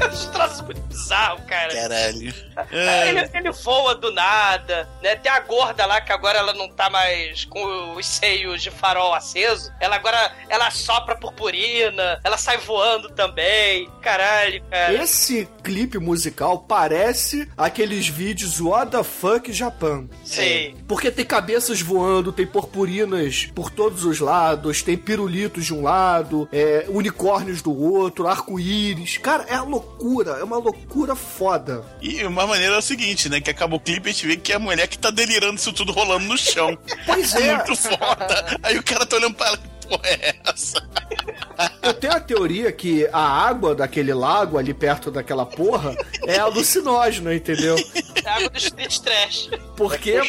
[0.12, 1.74] Os troços muito bizarros, cara.
[1.74, 2.34] Caralho.
[2.70, 5.16] É, Ele, É, ele voa do nada, né?
[5.16, 9.14] Tem a gorda lá que agora ela não tá mais com os seios de farol
[9.14, 9.72] aceso.
[9.80, 13.88] Ela agora ela sopra purpurina, ela sai voando também.
[14.00, 14.94] Caralho, cara.
[14.94, 20.08] Esse clipe musical parece aqueles vídeos What the fuck Japan.
[20.24, 20.74] Sim.
[20.86, 26.48] Porque tem cabeças voando, tem purpurinas por todos os lados, tem pirulitos de um lado,
[26.52, 29.18] é, unicórnios do outro, arco-íris.
[29.18, 31.84] Cara, é uma loucura, é uma loucura foda.
[32.00, 33.40] E uma maneira é o seguinte, né?
[33.40, 35.56] Que acaba o clipe e a gente vê que é a mulher que tá delirando
[35.56, 36.76] isso tudo rolando no chão.
[37.06, 37.56] Pois é.
[37.56, 38.58] Muito foda.
[38.62, 40.82] Aí o cara tá olhando pra ela, porra é essa?
[41.82, 45.94] Eu tenho a teoria que a água daquele lago ali perto daquela porra
[46.26, 47.76] é alucinógena, entendeu?
[48.24, 49.50] É água do street trash.
[49.76, 50.20] Porque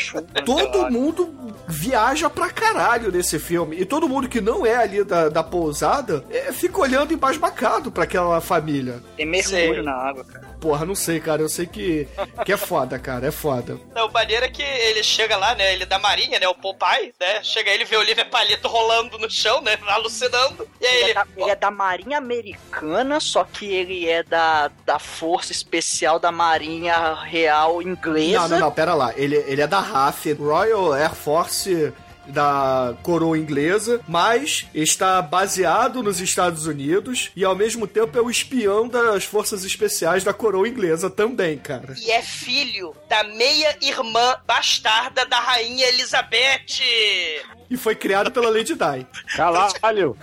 [0.46, 1.34] todo mundo
[1.68, 3.78] viaja pra caralho nesse filme.
[3.80, 8.04] E todo mundo que não é ali da, da pousada é, fica olhando embasbacado pra
[8.04, 9.02] aquela família.
[9.16, 10.55] Tem mergulho na água, cara.
[10.66, 11.44] Porra, não sei, cara.
[11.44, 12.08] Eu sei que,
[12.44, 13.28] que é foda, cara.
[13.28, 13.80] É foda.
[13.94, 15.74] Não, o maneiro é que ele chega lá, né?
[15.74, 16.48] Ele é da marinha, né?
[16.48, 17.44] O Popeye, né?
[17.44, 19.78] Chega aí, ele vê o Oliver Palito rolando no chão, né?
[19.88, 20.68] Alucinando.
[20.82, 21.12] E aí Ele ele.
[21.12, 26.18] é, da, ele é da Marinha Americana, só que ele é da, da Força Especial
[26.18, 28.40] da Marinha Real Inglesa.
[28.40, 29.14] Não, não, não, pera lá.
[29.16, 31.94] Ele, ele é da RAF, Royal Air Force
[32.28, 38.30] da coroa inglesa, mas está baseado nos Estados Unidos e ao mesmo tempo é o
[38.30, 41.94] espião das forças especiais da coroa inglesa também, cara.
[41.98, 46.82] E é filho da meia-irmã bastarda da rainha Elizabeth.
[47.70, 49.08] E foi criado pela Lady Di.
[49.36, 50.18] Caralho!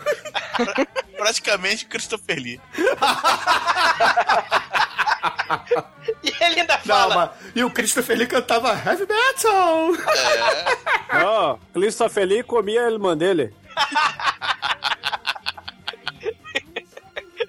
[1.16, 2.61] Praticamente Christopher Lee.
[6.41, 7.37] E ele ainda Não, fala...
[7.43, 9.89] mas, e o Christopher Lee cantava heavy metal.
[11.24, 13.55] Ó, Christopher Lee comia a irmã dele.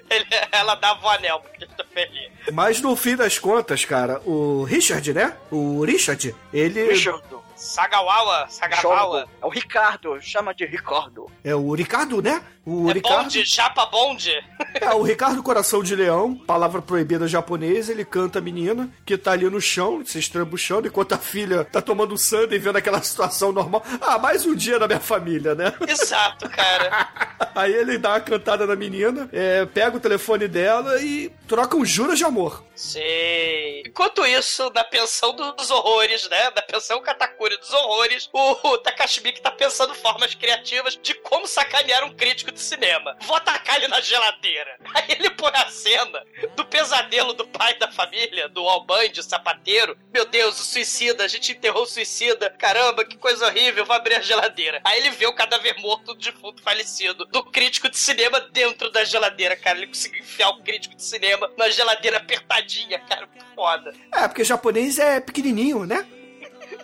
[0.10, 2.32] ele- ela dava o anel pro Christopher Lee.
[2.52, 5.36] Mas no fim das contas, cara, o Richard, né?
[5.52, 7.22] O Richard, ele Richard.
[7.64, 9.28] Sagawawa, Sagawawa.
[9.42, 10.20] É o Ricardo.
[10.22, 11.28] Chama de Ricardo.
[11.44, 12.44] é o Ricardo, né?
[12.66, 13.24] O É Ricardo.
[13.24, 14.32] bonde, japa bonde.
[14.76, 19.32] É, o Ricardo Coração de Leão, palavra proibida japonesa, ele canta a menina que tá
[19.34, 23.52] ali no chão, se estrebuchando, enquanto a filha tá tomando sangue e vendo aquela situação
[23.52, 23.84] normal.
[24.02, 25.74] Ah, mais um dia na minha família, né?
[25.88, 27.10] Exato, cara.
[27.56, 31.86] Aí ele dá uma cantada na menina, é, pega o telefone dela e troca um
[31.86, 32.64] juras de amor.
[32.76, 33.84] Sei.
[33.86, 36.50] Enquanto isso, na pensão dos horrores, né?
[36.52, 41.48] Da pensão Katakuri dos horrores, o, o Takashi Miike tá pensando formas criativas de como
[41.48, 43.16] sacanear um crítico de cinema.
[43.22, 44.78] Vou atacar ele na geladeira.
[44.94, 46.24] Aí ele põe a cena
[46.56, 49.98] do pesadelo do pai da família, do Albande, o sapateiro.
[50.14, 52.50] Meu Deus, o suicida, a gente enterrou o suicida.
[52.52, 54.82] Caramba, que coisa horrível, vou abrir a geladeira.
[54.84, 59.04] Aí ele vê o cadáver morto do defunto falecido, do crítico de cinema dentro da
[59.04, 59.78] geladeira, cara.
[59.78, 63.28] Ele conseguiu enfiar o crítico de cinema na geladeira apertadinha, cara.
[63.56, 63.94] Foda.
[64.12, 66.06] É, porque japonês é pequenininho, né?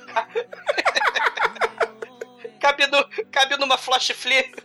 [2.60, 4.56] cabe, no, cabe numa flash flip.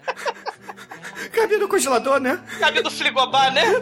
[1.33, 2.43] Cabe no congelador, né?
[2.59, 3.63] Cabe no frigobar, né?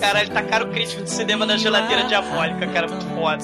[0.00, 3.38] Caralho, tá caro o crítico de cinema na geladeira diabólica, cara, muito foda.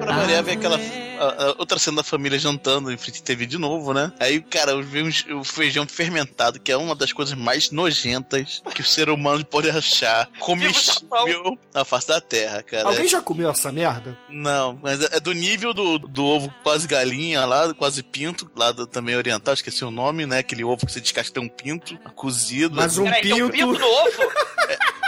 [0.00, 0.78] Pra variar, ver aquela
[1.24, 4.12] a- a outra cena da família jantando em frente à TV de novo, né?
[4.18, 8.80] Aí, cara, vem uns- o feijão fermentado, que é uma das coisas mais nojentas que
[8.80, 12.88] o ser humano pode achar comestível na face da terra, cara.
[12.88, 14.16] Alguém já comeu essa merda?
[14.28, 18.70] Não, mas é é do nível do, do ovo quase galinha lá, quase pinto, lá
[18.72, 20.38] do, também oriental, esqueci o nome, né?
[20.38, 22.76] Aquele ovo que você descasca tem um pinto cozido.
[22.76, 23.72] Mas um Peraí, tem um pinto.
[23.72, 24.32] pinto no ovo?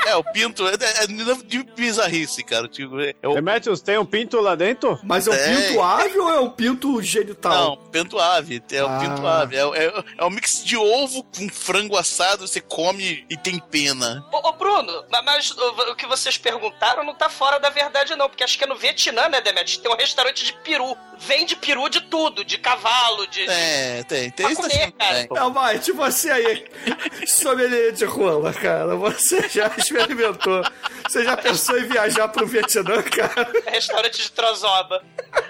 [0.13, 1.07] É, o pinto é, é, é
[1.47, 2.67] de bizarrice, cara.
[2.69, 4.99] Tipo, é, é o Demetrius, tem um pinto lá dentro?
[5.05, 5.57] Mas é um É.
[5.69, 7.53] pinto ave ou é um pinto genital?
[7.55, 8.63] Não, pinto ave.
[8.73, 8.99] É o Ah.
[8.99, 9.57] pinto ave.
[9.57, 14.25] É, é, é um mix de ovo com frango assado, você come e tem pena.
[14.33, 18.17] Ô, ô, Bruno, ma- mas o, o que vocês perguntaram não tá fora da verdade,
[18.17, 18.29] não.
[18.29, 19.79] Porque acho que é no Vietnã, né, Demet?
[19.81, 20.97] Tem um restaurante de peru.
[21.19, 23.47] Vende peru de tudo, de cavalo, de.
[23.47, 24.31] Tem, tem.
[24.31, 25.15] Tem Pra isso comer, assim, cara.
[25.15, 25.29] tem.
[25.31, 26.65] Não, Mate, você aí,
[27.27, 30.63] sommelier de rola, cara, você já experimentou,
[31.09, 33.51] você já pensou em viajar pro Vietnã, cara?
[33.67, 35.03] É restaurante de trozoba.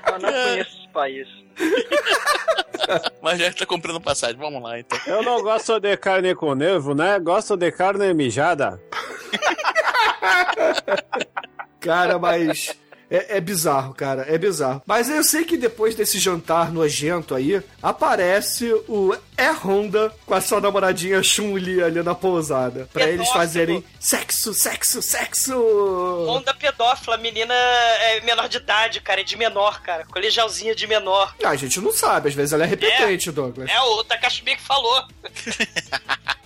[0.07, 1.28] Eu não conheço esse país.
[3.20, 4.36] Mas já tá comprando passagem.
[4.36, 4.99] Vamos lá, então.
[5.07, 7.18] Eu não gosto de carne com nervo, né?
[7.18, 8.80] Gosto de carne mijada.
[11.80, 12.76] Cara, mas
[13.12, 14.82] é, é bizarro, cara, é bizarro.
[14.86, 20.40] Mas eu sei que depois desse jantar nojento aí, aparece o É Honda com a
[20.40, 23.38] sua namoradinha Chun-Li ali na pousada, pra eles Pedófilo.
[23.38, 25.54] fazerem sexo, sexo, sexo.
[26.28, 30.04] Onda pedófila, menina é menor de idade, cara, é de menor, cara.
[30.06, 31.34] Colegialzinha de menor.
[31.44, 33.70] Ah, a gente não sabe, às vezes ela é repetente, Douglas.
[33.70, 35.04] É, o Takashi Miike falou.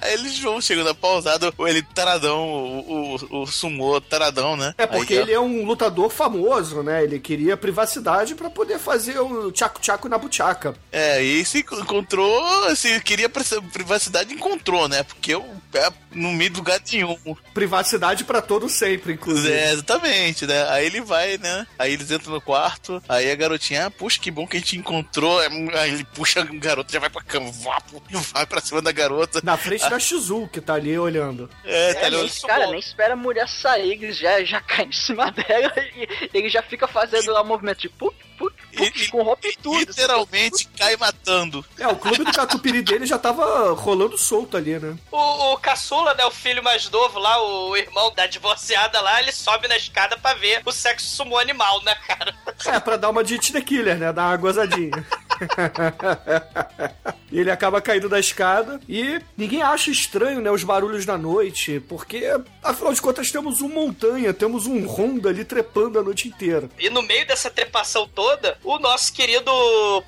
[0.00, 4.74] Aí eles vão chegando na pausada, ele taradão, o, o, o sumô taradão, né?
[4.78, 7.02] É porque Aí, ele é um lutador famoso, né?
[7.04, 10.74] Ele queria privacidade pra poder fazer o tchaco-tchaco na buchaca.
[10.90, 15.02] É, e se encontrou, se queria pri- privacidade, encontrou, né?
[15.02, 15.44] Porque eu,
[15.74, 17.16] é no meio do lugar nenhum.
[17.54, 19.52] Privacidade pra todo sempre, inclusive.
[19.52, 20.68] É, exatamente, né?
[20.70, 21.66] Aí ele vai, né?
[21.78, 24.76] Aí eles entram no quarto, aí a garotinha, ah, puxa, que bom que a gente
[24.78, 25.38] encontrou.
[25.40, 29.40] Aí ele puxa a garota, já vai pra cama, vapo, vai pra cima da garota.
[29.42, 31.50] Na frente da Shizu, que tá ali olhando.
[31.64, 32.70] É, tá É, nem, cara, bom.
[32.72, 36.62] nem espera a mulher sair, ele já, já cai em cima dela e ele já
[36.62, 39.78] fica fazendo lá o movimento de puk, puk, puk, E- com roupa e tudo.
[39.78, 41.64] literalmente cai matando.
[41.78, 44.96] É, o clube do catupiry dele já tava rolando solto ali, né?
[45.10, 49.32] O, o caçula, né, o filho mais novo lá, o irmão da divorciada lá, ele
[49.32, 52.34] sobe na escada pra ver o sexo sumô animal, né, cara?
[52.66, 54.12] É, pra dar uma de Tina Killer, né?
[54.12, 54.90] Dar uma gozadinha.
[57.32, 61.78] E ele acaba caindo da escada e ninguém acha estranho, né, os barulhos da noite,
[61.88, 62.24] porque
[62.62, 66.68] afinal de contas temos um montanha, temos um Honda ali trepando a noite inteira.
[66.78, 69.52] E no meio dessa trepação toda, o nosso querido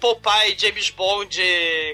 [0.00, 1.40] Popeye, James Bond,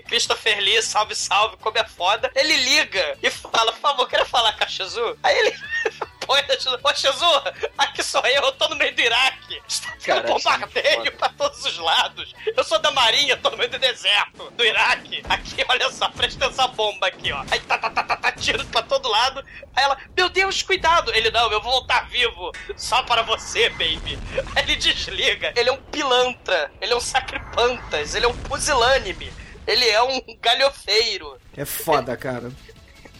[0.09, 4.57] Christopher Lee, salve, salve, como é foda, ele liga e fala, por favor, quero falar
[4.57, 5.18] com a Shizu?
[5.22, 5.55] Aí ele
[6.29, 7.43] põe a Shizu, ô Shizu,
[7.79, 11.31] aqui sou eu, eu tô no meio do Iraque, está tendo Cara, bombardeio é pra
[11.31, 15.64] todos os lados, eu sou da marinha, tô no meio do deserto, do Iraque, aqui,
[15.66, 18.83] olha só, presta essa bomba aqui, ó, aí tá, tá, tá, tá, tá, tiro pra
[18.83, 19.43] todo lado,
[19.74, 24.18] aí ela, meu Deus, cuidado, ele, não, eu vou voltar vivo, só para você, baby,
[24.55, 29.33] aí ele desliga, ele é um pilantra, ele é um sacripantas, ele é um pusilânime,
[29.66, 32.53] ele é um galhofeiro, É foda, cara.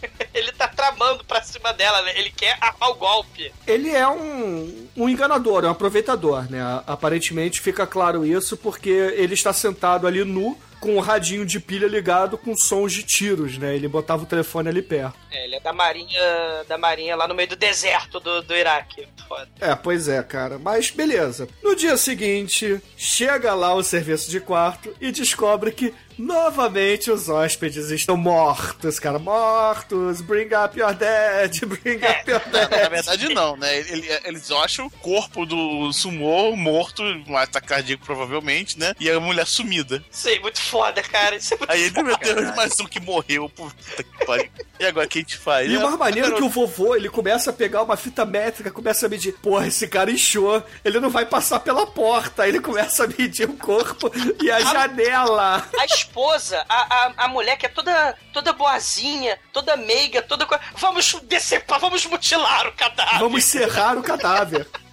[0.33, 2.13] ele tá tramando pra cima dela, né?
[2.15, 3.51] ele quer armar o golpe.
[3.65, 6.59] Ele é um, um enganador, é um aproveitador, né?
[6.85, 11.87] Aparentemente fica claro isso porque ele está sentado ali nu, com o radinho de pilha
[11.87, 13.75] ligado com sons de tiros, né?
[13.75, 15.17] Ele botava o telefone ali perto.
[15.29, 16.21] É, ele é da marinha,
[16.67, 19.07] da marinha lá no meio do deserto do, do Iraque.
[19.27, 19.49] Foda.
[19.59, 20.57] É, pois é, cara.
[20.57, 21.47] Mas beleza.
[21.61, 27.89] No dia seguinte, chega lá o serviço de quarto e descobre que novamente os hóspedes
[27.91, 29.17] estão mortos, cara.
[29.17, 30.21] Mortos.
[30.21, 31.59] Bring up your dead.
[31.65, 32.89] Bring up your Na, na dead.
[32.89, 33.77] verdade, não, né?
[33.79, 38.93] Ele- eles acham o corpo do sumô morto, um ataque cardíaco provavelmente, né?
[38.99, 40.03] E a mulher sumida.
[40.11, 41.35] Sim, muito foda, cara.
[41.37, 43.49] Isso é muito Aí ele, meu Deus, mais um que morreu.
[43.49, 44.49] Puta que pariu.
[44.79, 45.69] E agora o que a gente faz?
[45.69, 48.25] E o É, mais maneiro é que o vovô, ele começa a pegar uma fita
[48.25, 49.33] métrica, começa a medir.
[49.41, 52.43] Porra, esse cara inchou, ele não vai passar pela porta.
[52.43, 54.11] Aí ele começa a medir o corpo
[54.41, 55.67] e a janela.
[55.77, 60.47] A esposa, a, a, a mulher que é toda, toda boazinha, toda meiga, toda.
[60.75, 63.19] Vamos decepar, vamos mutilar o cadáver.
[63.19, 64.67] Vamos serrar o cadáver.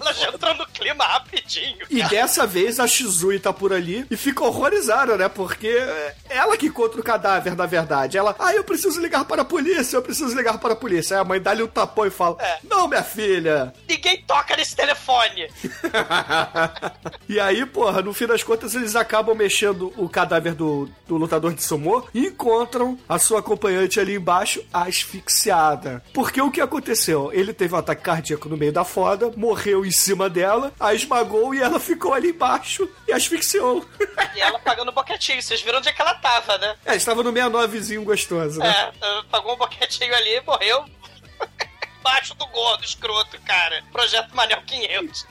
[0.00, 1.86] Ela já entrou no clima rapidinho.
[1.90, 5.28] E dessa vez a Shizui tá por ali e fica horrorizada, né?
[5.28, 8.16] Porque é ela que encontra o cadáver, na verdade.
[8.16, 11.16] Ela, ah, eu preciso ligar para a polícia, eu preciso ligar para a polícia.
[11.16, 12.58] Aí a mãe dá-lhe um tapão e fala: É.
[12.64, 13.72] Não, minha filha.
[13.88, 15.48] Ninguém toca nesse telefone.
[17.28, 21.52] e aí, porra, no fim das contas, eles acabam mexendo o cadáver do, do lutador
[21.54, 26.02] de sumô e encontram a sua acompanhante ali embaixo, asfixiada.
[26.12, 27.30] Porque o que aconteceu?
[27.32, 29.47] Ele teve um ataque cardíaco no meio da foda, morreu
[29.84, 33.84] em cima dela, a esmagou e ela ficou ali embaixo e asfixiou.
[34.34, 35.42] E ela pagando boquetinho.
[35.42, 36.76] Vocês viram onde é que ela tava, né?
[36.84, 38.92] é, estava no 69zinho gostoso, né?
[39.00, 40.84] É, pagou um boquetinho ali e morreu.
[42.02, 43.82] Baixo do gordo, escroto, cara.
[43.90, 45.26] Projeto Manel 500.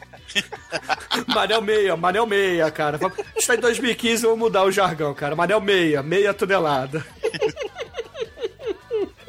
[1.27, 2.99] Manel meia, Manel meia, cara.
[3.35, 5.35] Está em 2015, vamos mudar o jargão, cara.
[5.35, 7.05] Manel meia, meia tonelada.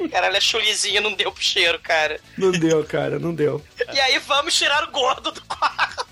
[0.09, 2.19] Cara, ela é chulizinha, não deu pro cheiro, cara.
[2.37, 3.63] Não deu, cara, não deu.
[3.91, 6.05] E aí vamos tirar o gordo do quarto.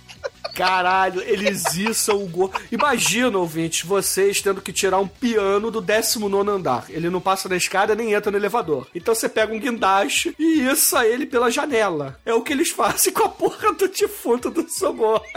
[0.58, 2.52] Caralho, eles içam o gol.
[2.72, 6.86] Imagina, ouvintes, vocês tendo que tirar um piano do 19 andar.
[6.90, 8.88] Ele não passa na escada nem entra no elevador.
[8.96, 12.20] Então você pega um guindaste e iça ele pela janela.
[12.26, 15.22] É o que eles fazem com a porra do defunto do Somor.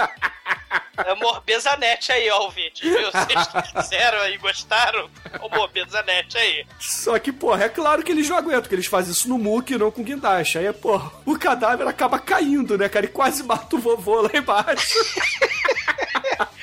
[0.99, 3.11] É Morbezanete aí, ó, ouvinte, viu?
[3.11, 5.11] Vocês quiseram aí, gostaram?
[5.41, 6.66] O Morbezanete aí.
[6.79, 9.75] Só que, porra, é claro que eles não aguentam, que eles fazem isso no muque
[9.75, 10.59] e não com guindaste.
[10.59, 13.07] Aí, porra, o cadáver acaba caindo, né, cara?
[13.07, 14.99] E quase mata o vovô lá embaixo.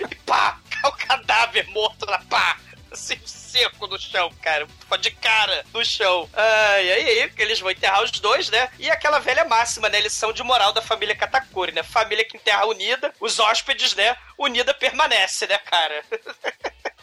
[0.09, 2.57] E pá, o cadáver morto na pá.
[2.91, 3.17] Assim,
[3.57, 4.67] seco no chão, cara.
[4.99, 6.29] De cara no chão.
[6.33, 8.69] Ah, e aí, eles vão enterrar os dois, né?
[8.77, 9.99] E aquela velha máxima, né?
[9.99, 11.83] Lição de moral da família Katakuri, né?
[11.83, 14.15] Família que enterra unida, os hóspedes, né?
[14.37, 16.03] Unida permanece, né, cara?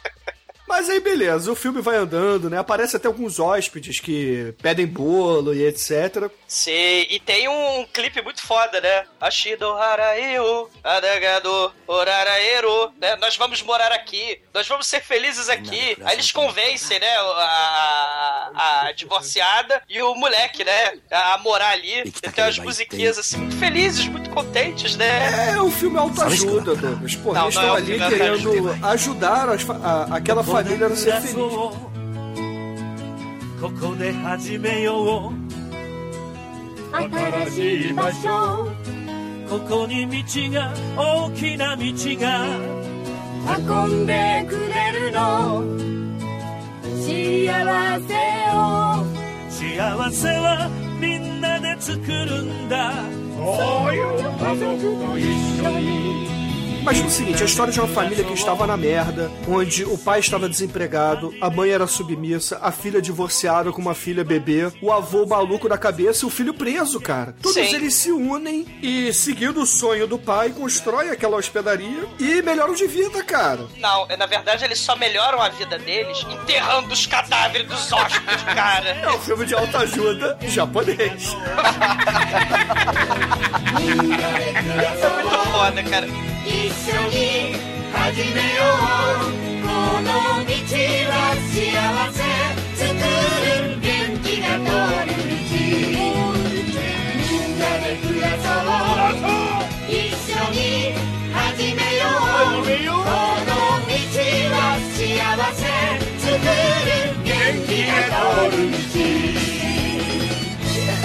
[0.67, 2.57] Mas aí, beleza, o filme vai andando, né?
[2.57, 6.29] Aparece até alguns hóspedes que pedem bolo e etc.
[6.47, 9.03] Sim, e tem um clipe muito foda, né?
[9.21, 13.15] Ashido Haraio, Adagado Oraraero, né?
[13.17, 15.95] Nós vamos morar aqui, nós vamos ser felizes aqui.
[16.03, 17.15] Aí eles convencem, né?
[17.15, 20.93] A, a divorciada e o moleque, né?
[21.11, 22.01] A morar ali.
[22.05, 25.51] E tem umas musiquinhas assim, muito felizes, muito contentes, né?
[25.53, 27.15] É um filme autoajuda, Douglas.
[27.15, 30.63] Pô, eles estão é ali querendo ajudar as fa- a- aquela família a
[30.95, 31.35] ser feliz.
[33.59, 35.45] ここで始めよう。
[36.93, 38.71] 新しい場所。
[39.49, 41.83] ここに道が大きな道
[42.21, 42.47] が。
[43.57, 45.63] 運んでくれるの。
[47.01, 47.51] 幸
[48.07, 48.13] せ
[48.51, 49.03] を。
[49.49, 52.93] 幸せはみんなで作るんだ。
[53.35, 54.03] そういう
[54.39, 55.23] 家族と一
[55.63, 56.44] 緒に。
[56.85, 60.47] Imagina o seguinte, a história de uma família que estava na merda, onde o pai estava
[60.47, 65.67] desempregado, a mãe era submissa, a filha divorciada com uma filha bebê, o avô maluco
[65.67, 67.35] da cabeça e o filho preso, cara.
[67.41, 67.73] Todos Sim.
[67.73, 72.85] eles se unem e, seguindo o sonho do pai, constroem aquela hospedaria e melhoram de
[72.85, 73.65] vida, cara.
[73.79, 78.89] Não, na verdade eles só melhoram a vida deles enterrando os cadáveres dos hóspedes, cara.
[78.89, 80.99] É um filme de autoajuda japonês.
[84.93, 86.34] Isso é muito foda, cara.
[86.45, 87.55] 一緒に
[87.91, 89.33] 始めよう。
[89.63, 89.67] こ
[90.01, 90.05] の
[90.45, 90.53] 道
[91.09, 91.13] は
[91.49, 91.57] 幸
[92.13, 92.21] せ。
[92.75, 93.89] 作る元
[94.21, 94.69] 気が通
[95.05, 95.41] る道。
[96.05, 100.57] みんなで暮らそう一緒に
[101.33, 103.01] 始めようこ
[103.45, 103.93] の道
[104.51, 104.57] は
[104.93, 105.01] 幸
[105.53, 105.59] せ
[106.19, 106.47] 作る
[107.23, 107.29] 元
[107.65, 109.34] 気が通る道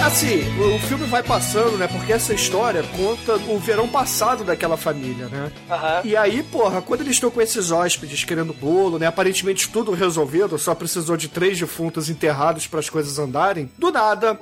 [0.03, 1.87] Assim, o filme vai passando, né?
[1.87, 5.51] Porque essa história conta o verão passado daquela família, né?
[5.69, 6.01] Aham.
[6.03, 9.05] E aí, porra, quando eles estão com esses hóspedes querendo bolo, né?
[9.05, 13.71] Aparentemente tudo resolvido, só precisou de três defuntos enterrados para as coisas andarem.
[13.77, 14.39] Do nada,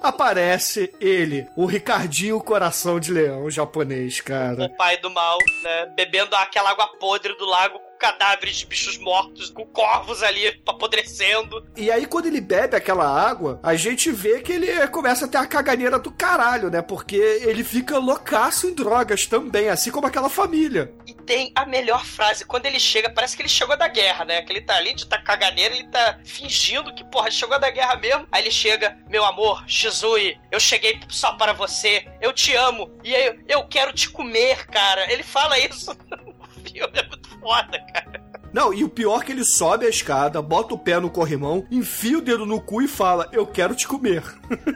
[0.00, 4.64] aparece ele, o Ricardinho Coração de Leão japonês, cara.
[4.64, 5.92] O pai do mal, né?
[5.94, 11.64] Bebendo aquela água podre do lago cadáveres de bichos mortos, com corvos ali apodrecendo.
[11.76, 15.38] E aí, quando ele bebe aquela água, a gente vê que ele começa a ter
[15.38, 16.82] a caganeira do caralho, né?
[16.82, 20.92] Porque ele fica loucaço em drogas também, assim como aquela família.
[21.06, 22.44] E tem a melhor frase.
[22.44, 24.42] Quando ele chega, parece que ele chegou da guerra, né?
[24.42, 27.94] Que ele tá ali de tá caganeira, ele tá fingindo que, porra, chegou da guerra
[27.94, 28.26] mesmo.
[28.32, 33.14] Aí ele chega, meu amor, Shizui, eu cheguei só para você, eu te amo, e
[33.14, 35.12] aí eu quero te comer, cara.
[35.12, 35.96] Ele fala isso
[36.62, 38.11] no filme, é muito foda, cara.
[38.52, 41.66] Não, e o pior é que ele sobe a escada, bota o pé no corrimão,
[41.70, 44.22] enfia o dedo no cu e fala: Eu quero te comer.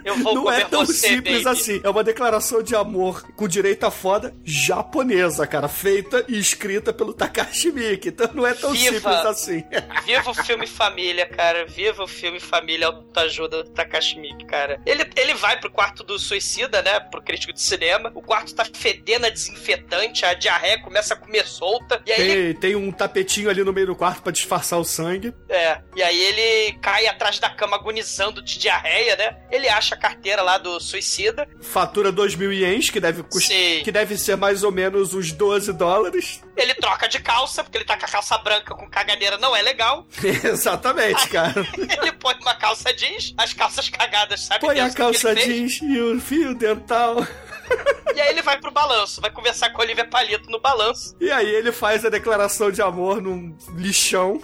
[0.04, 1.58] Eu vou Não comer é tão você, simples baby.
[1.58, 1.80] assim.
[1.84, 5.68] É uma declaração de amor com direito à foda japonesa, cara.
[5.68, 8.08] Feita e escrita pelo Takashi Miike.
[8.08, 8.94] Então não é tão Viva!
[8.94, 9.64] simples assim.
[10.04, 11.66] Viva o filme família, cara.
[11.66, 14.80] Viva o filme família autoajuda do Takashi Miike, cara.
[14.86, 16.98] Ele, ele vai pro quarto do suicida, né?
[17.00, 18.10] Pro crítico de cinema.
[18.14, 22.00] O quarto tá fedendo a desinfetante, a diarreia começa a comer solta.
[22.06, 24.84] E aí ele Tem, tem um tapetinho ali no meio do quarto pra disfarçar o
[24.84, 25.34] sangue.
[25.48, 29.36] É, e aí ele cai atrás da cama agonizando de diarreia, né?
[29.50, 31.46] Ele acha a carteira lá do suicida.
[31.60, 33.48] Fatura 2 mil ienes, que deve, cust...
[33.48, 33.82] Sim.
[33.84, 36.40] que deve ser mais ou menos uns 12 dólares.
[36.56, 39.60] Ele troca de calça, porque ele tá com a calça branca com cagadeira, não é
[39.60, 40.06] legal.
[40.22, 41.66] Exatamente, cara.
[41.76, 44.60] Ele põe uma calça jeans, as calças cagadas, sabe?
[44.60, 47.16] Põe a Deus, que calça jeans e o fio dental.
[48.14, 51.14] E aí ele vai pro balanço, vai conversar com a Olivia Palito no balanço.
[51.20, 54.40] E aí ele faz a declaração de amor num lixão.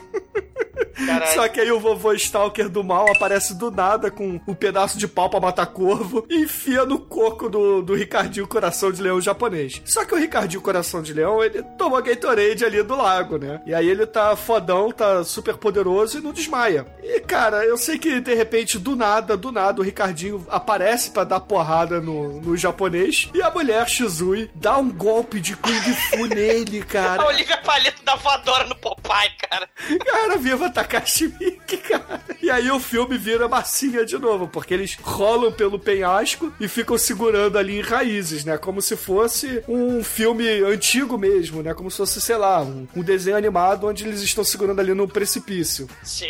[0.94, 1.32] Caralho.
[1.34, 5.08] Só que aí o vovô Stalker do mal aparece do nada com um pedaço de
[5.08, 9.80] pau pra matar corvo e enfia no coco do, do Ricardinho Coração de Leão japonês.
[9.84, 13.60] Só que o Ricardinho Coração de Leão, ele tomou Gatorade ali do lago, né?
[13.66, 16.86] E aí ele tá fodão, tá super poderoso e não desmaia.
[17.02, 21.24] E cara, eu sei que de repente, do nada, do nada, o Ricardinho aparece pra
[21.24, 26.26] dar porrada no, no japonês e a mulher Shizui dá um golpe de Kung Fu
[26.26, 27.26] nele, A cara.
[27.26, 29.68] Olivia Palito dá voadora no Popeye, cara.
[30.04, 32.22] Cara, viva Takashi Miike, cara.
[32.40, 36.96] E aí o filme vira massinha de novo, porque eles rolam pelo penhasco e ficam
[36.96, 38.56] segurando ali em raízes, né?
[38.56, 41.74] Como se fosse um filme antigo mesmo, né?
[41.74, 45.08] Como se fosse, sei lá, um, um desenho animado onde eles estão segurando ali no
[45.08, 45.88] precipício.
[46.02, 46.26] Sim.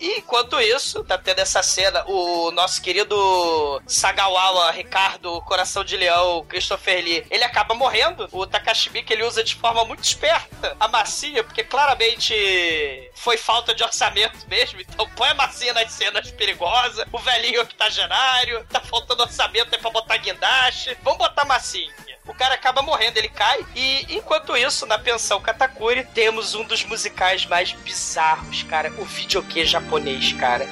[0.00, 6.44] E enquanto isso, tá tendo essa cena, o nosso querido Sagawawa, Ricardo, Coração de Leão,
[6.48, 8.28] Christopher Lee, ele acaba morrendo.
[8.32, 13.36] O Takashi Miike, ele usa de forma muito esperta a massinha, porque claramente realmente foi
[13.36, 14.80] falta de orçamento mesmo.
[14.80, 19.90] Então põe a massinha nas cenas perigosas, o velhinho octogenário, tá faltando orçamento aí pra
[19.90, 20.96] botar guindaste.
[21.02, 21.92] Vamos botar massinha.
[22.26, 23.64] O cara acaba morrendo, ele cai.
[23.74, 28.92] E enquanto isso, na pensão Katakuri, temos um dos musicais mais bizarros, cara.
[28.98, 30.66] O videokê japonês, cara.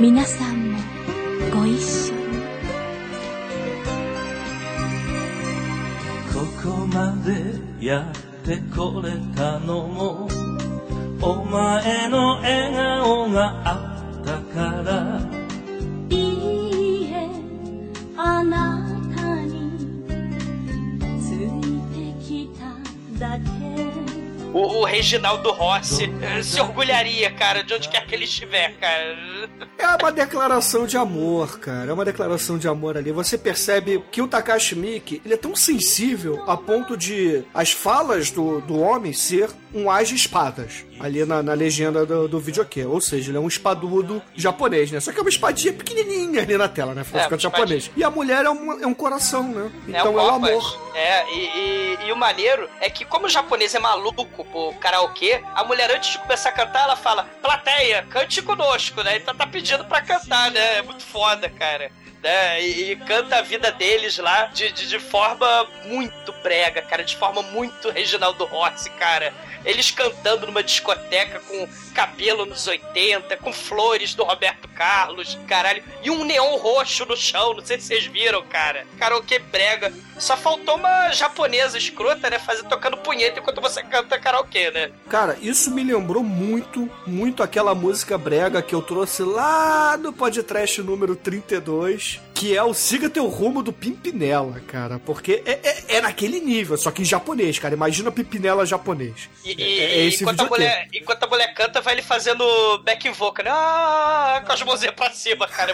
[0.00, 0.54] Minasan
[1.52, 2.03] mo
[7.83, 10.27] やってこれたのも
[11.21, 15.21] お前の笑顔があったから
[16.09, 16.15] い
[17.05, 17.27] いえ
[18.17, 18.85] あな
[19.15, 20.05] たに
[21.21, 22.49] ついてき
[23.19, 23.49] ただけ
[24.51, 29.15] O, o Reginaldo Rossi eh, se orgulharia, cara, de onde quer que ele estiver, cara.
[29.84, 31.90] É uma declaração de amor, cara.
[31.90, 33.12] É uma declaração de amor ali.
[33.12, 38.30] Você percebe que o Takashi Miike, ele é tão sensível a ponto de as falas
[38.30, 40.84] do, do homem ser um as de espadas.
[41.00, 42.84] Ali na, na legenda do, do videokê.
[42.84, 45.00] Ou seja, ele é um espadudo japonês, né?
[45.00, 47.00] Só que é uma espadinha pequenininha ali na tela, né?
[47.02, 47.90] Afinal É, japonês.
[47.96, 49.70] E a mulher é um, é um coração, né?
[49.88, 50.50] Então é, um o copas.
[50.50, 50.80] amor.
[50.94, 55.42] É, e, e- e o maneiro é que, como o japonês é maluco por karaokê,
[55.54, 59.16] a mulher, antes de começar a cantar, ela fala: plateia, cante conosco, né?
[59.16, 60.78] Então tá pedindo pra cantar, né?
[60.78, 61.90] É muito foda, cara.
[62.24, 62.62] Né?
[62.62, 65.46] E, e canta a vida deles lá de, de, de forma
[65.84, 69.30] muito brega, cara, de forma muito Reginaldo Rossi, cara.
[69.62, 76.10] Eles cantando numa discoteca com cabelo nos 80, com flores do Roberto Carlos, caralho, e
[76.10, 78.86] um neon roxo no chão, não sei se vocês viram, cara.
[78.98, 79.92] Karaokê brega.
[80.18, 84.90] Só faltou uma japonesa escrota, né, fazer tocando punheta enquanto você canta karaokê, né?
[85.08, 90.82] Cara, isso me lembrou muito, muito aquela música brega que eu trouxe lá no podcast
[90.82, 94.98] número 32, que é o Siga Teu Rumo do Pimpinela, cara.
[94.98, 97.74] Porque é, é, é naquele nível, só que em japonês, cara.
[97.74, 99.28] Imagina Pimpinela japonês.
[99.44, 102.44] E, É- e- é esse enquanto, a mulher, enquanto a mulher canta, vai ele fazendo
[102.84, 103.50] back vocal, né?
[103.54, 105.72] Ah, com as mãozinhas pra cima, cara.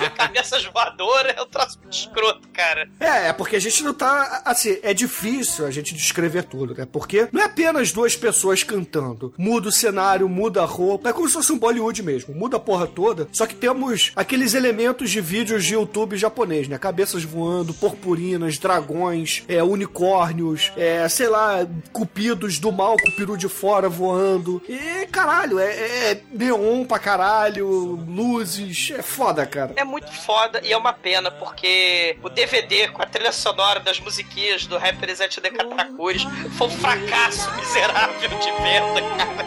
[0.00, 0.08] É.
[0.10, 2.88] Cabeças voadoras, é um troço muito escroto, cara.
[3.00, 4.42] É, é porque a gente não tá.
[4.44, 6.86] Assim, é difícil a gente descrever tudo, né?
[6.90, 9.32] Porque não é apenas duas pessoas cantando.
[9.38, 11.08] Muda o cenário, muda a roupa.
[11.08, 12.34] É como se fosse um Bollywood mesmo.
[12.34, 13.28] Muda a porra toda.
[13.32, 16.78] Só que temos aqueles elementos de vídeos de YouTube japonês, né?
[16.78, 23.36] Cabeças voando, purpurinas, dragões, é, unicórnios, é, sei lá, cupidos do mal com o peru
[23.36, 24.62] de fora voando.
[24.68, 27.66] E caralho, é, é neon pra caralho,
[28.08, 28.92] luzes.
[28.96, 29.72] É foda, cara.
[29.76, 33.98] É muito foda e é uma pena, porque o DVD com a trilha sonora das
[34.00, 36.20] musiquinhas do Represent de Katakuri
[36.56, 39.42] foi um fracasso miserável de venda, cara.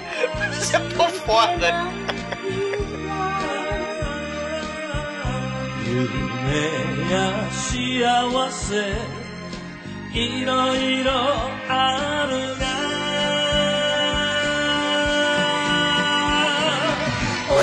[0.57, 2.05] Isso é tão foda.
[6.45, 8.75] 夢や幸せ。
[10.13, 11.11] いろいろ
[11.67, 12.64] あるね。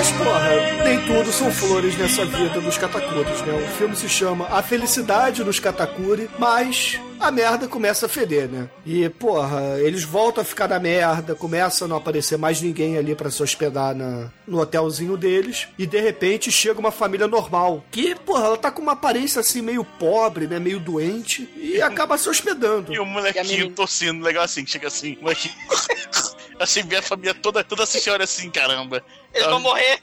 [0.03, 3.53] Mas, porra, nem tudo são flores nessa vida dos Katakuris, né?
[3.53, 8.67] O filme se chama A Felicidade dos Katakuri, mas a merda começa a feder, né?
[8.85, 13.15] E, porra, eles voltam a ficar na merda, começa a não aparecer mais ninguém ali
[13.15, 18.13] pra se hospedar na, no hotelzinho deles, e de repente chega uma família normal, que,
[18.13, 20.59] porra, ela tá com uma aparência assim meio pobre, né?
[20.59, 22.93] Meio doente, e acaba se hospedando.
[22.93, 23.71] E o E molequinho menina?
[23.73, 25.55] tossindo, legal assim, chega assim, o molequinho.
[26.59, 29.03] assim, vê a família toda, toda assiste olha assim, caramba.
[29.33, 30.01] Eles vão morrer.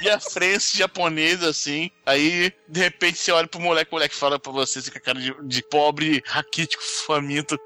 [0.00, 1.90] Minha frente japonesa, assim.
[2.04, 5.00] Aí, de repente, você olha pro moleque, o moleque fala pra você, assim, com a
[5.00, 7.58] cara de, de pobre, raquítico, faminto.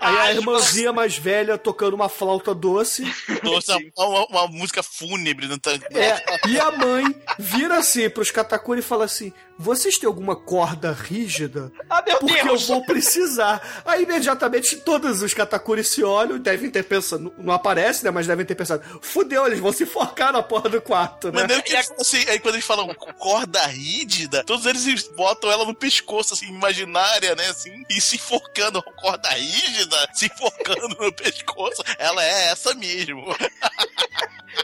[0.00, 3.04] Aí a irmãzinha mais velha tocando uma flauta doce,
[3.42, 5.46] Nossa, uma, uma música fúnebre.
[5.46, 5.72] Não tá...
[5.72, 7.04] É, e a mãe
[7.38, 9.30] vira assim pros Katakuri e fala assim:
[9.62, 11.70] Vocês têm alguma corda rígida?
[11.88, 12.66] Ah, meu Porque eu Deus!
[12.66, 13.82] vou precisar.
[13.84, 17.30] Aí imediatamente todos os Katakuri se olham e devem ter pensado.
[17.36, 18.10] Não aparece, né?
[18.10, 21.42] Mas devem ter pensado: Fudeu, eles vão se enforcar na porra do quarto, né?
[21.42, 22.88] Maneiro que eles assim, aí quando eles falam
[23.18, 28.82] corda rígida, todos eles botam ela no pescoço, assim, imaginária, né, assim, e se enforcando,
[28.82, 33.36] corda rígida, se enforcando no pescoço, ela é essa mesmo.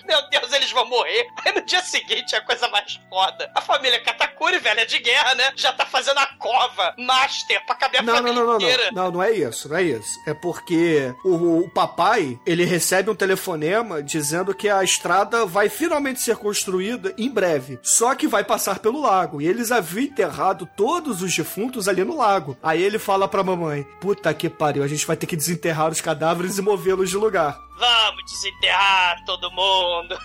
[0.06, 1.26] Meu Deus, eles vão morrer.
[1.44, 3.50] Aí no dia seguinte é a coisa mais foda.
[3.54, 5.52] A família Katakuri, velha de guerra, né?
[5.56, 8.90] Já tá fazendo a cova master pra caber a Não, não, família não, não, inteira.
[8.92, 9.04] não.
[9.06, 10.08] Não, não é isso, não é isso.
[10.26, 16.20] É porque o, o papai, ele recebe um telefonema dizendo que a estrada vai finalmente
[16.20, 17.78] ser construída em breve.
[17.82, 19.40] Só que vai passar pelo lago.
[19.40, 22.56] E eles haviam enterrado todos os defuntos ali no lago.
[22.62, 26.00] Aí ele fala pra mamãe: Puta que pariu, a gente vai ter que desenterrar os
[26.00, 27.58] cadáveres e movê-los de lugar.
[27.78, 30.18] Vamos desenterrar todo mundo.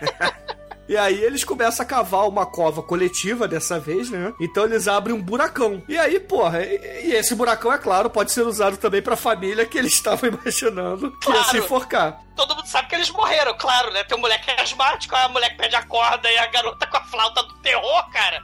[0.88, 4.32] E aí eles começam a cavar uma cova coletiva dessa vez, né?
[4.40, 5.82] Então eles abrem um buracão.
[5.88, 9.66] E aí, porra, e, e esse buracão, é claro, pode ser usado também pra família
[9.66, 11.50] que eles estavam imaginando que ia Claro.
[11.50, 12.20] se enforcar.
[12.36, 14.04] Todo mundo sabe que eles morreram, claro, né?
[14.04, 17.04] Tem um moleque asmático, a mulher que perde a corda e a garota com a
[17.04, 18.42] flauta do terror, cara.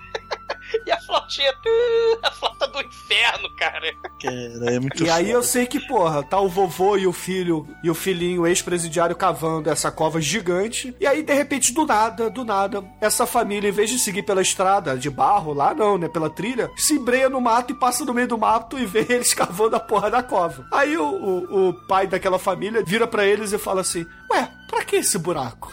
[0.87, 3.93] E a flautinha, tu, a flauta do inferno, cara.
[4.20, 5.47] Cara, é muito E aí eu foda.
[5.47, 9.91] sei que, porra, tá o vovô e o filho e o filhinho ex-presidiário cavando essa
[9.91, 10.95] cova gigante.
[11.01, 14.43] E aí, de repente, do nada, do nada, essa família, em vez de seguir pela
[14.43, 16.09] estrada de barro, lá não, né?
[16.09, 19.35] Pela trilha, se embreia no mato e passa no meio do mato e vê eles
[19.35, 20.66] cavando a porra da cova.
[20.73, 24.85] Aí o, o, o pai daquela família vira pra eles e fala assim: Ué, pra
[24.85, 25.73] que esse buraco?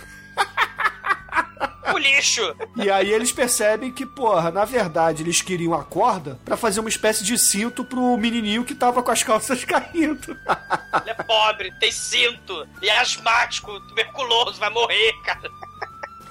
[1.99, 2.55] Lixo.
[2.75, 6.89] E aí eles percebem que, porra, na verdade eles queriam a corda pra fazer uma
[6.89, 10.31] espécie de cinto pro menininho que tava com as calças caindo.
[11.01, 15.49] Ele é pobre, tem cinto, e é asmático, tuberculoso, vai morrer, cara.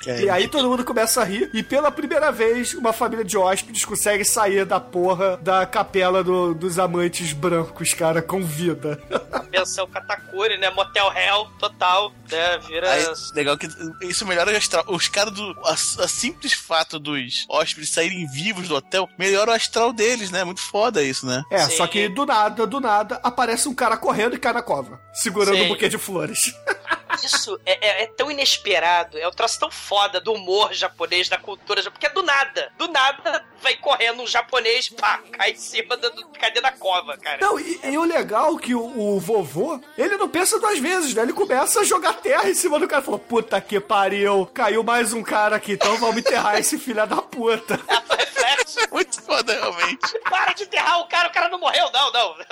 [0.07, 0.23] É.
[0.23, 3.85] E aí todo mundo começa a rir, e pela primeira vez, uma família de hóspedes
[3.85, 9.01] consegue sair da porra da capela do- dos amantes brancos, cara, com vida.
[9.51, 10.71] Pensão Katakuri, né?
[10.71, 12.59] Motel Hell, total, né?
[12.67, 12.91] Vira.
[12.93, 13.67] Aí, legal que
[14.03, 14.85] isso melhora o astral.
[14.89, 15.51] Os caras do.
[15.65, 20.45] A, a simples fato dos hóspedes saírem vivos do hotel melhora o astral deles, né?
[20.45, 21.43] Muito foda isso, né?
[21.51, 21.77] É, Sim.
[21.77, 25.57] só que do nada, do nada, aparece um cara correndo e cai na cova, segurando
[25.57, 25.65] Sim.
[25.65, 26.55] um buquê de flores.
[27.25, 31.39] Isso é, é- é tão inesperado, é um troço tão foda do humor japonês, da
[31.39, 32.73] cultura japonesa, porque é do nada.
[32.77, 37.16] Do nada vai correndo um japonês, pá, cai em cima da, do, cadê da cova,
[37.16, 37.39] cara.
[37.41, 41.14] Não, e, e o legal é que o, o vovô, ele não pensa duas vezes,
[41.14, 41.23] né?
[41.23, 43.03] Ele começa a jogar terra em cima do cara.
[43.03, 47.21] Falou, puta que pariu, caiu mais um cara aqui, então vamos enterrar esse filho da
[47.23, 47.81] puta.
[47.89, 48.79] É reflexo.
[48.93, 50.19] Muito foda, realmente.
[50.29, 52.35] Para de enterrar o cara, o cara não morreu, não, não.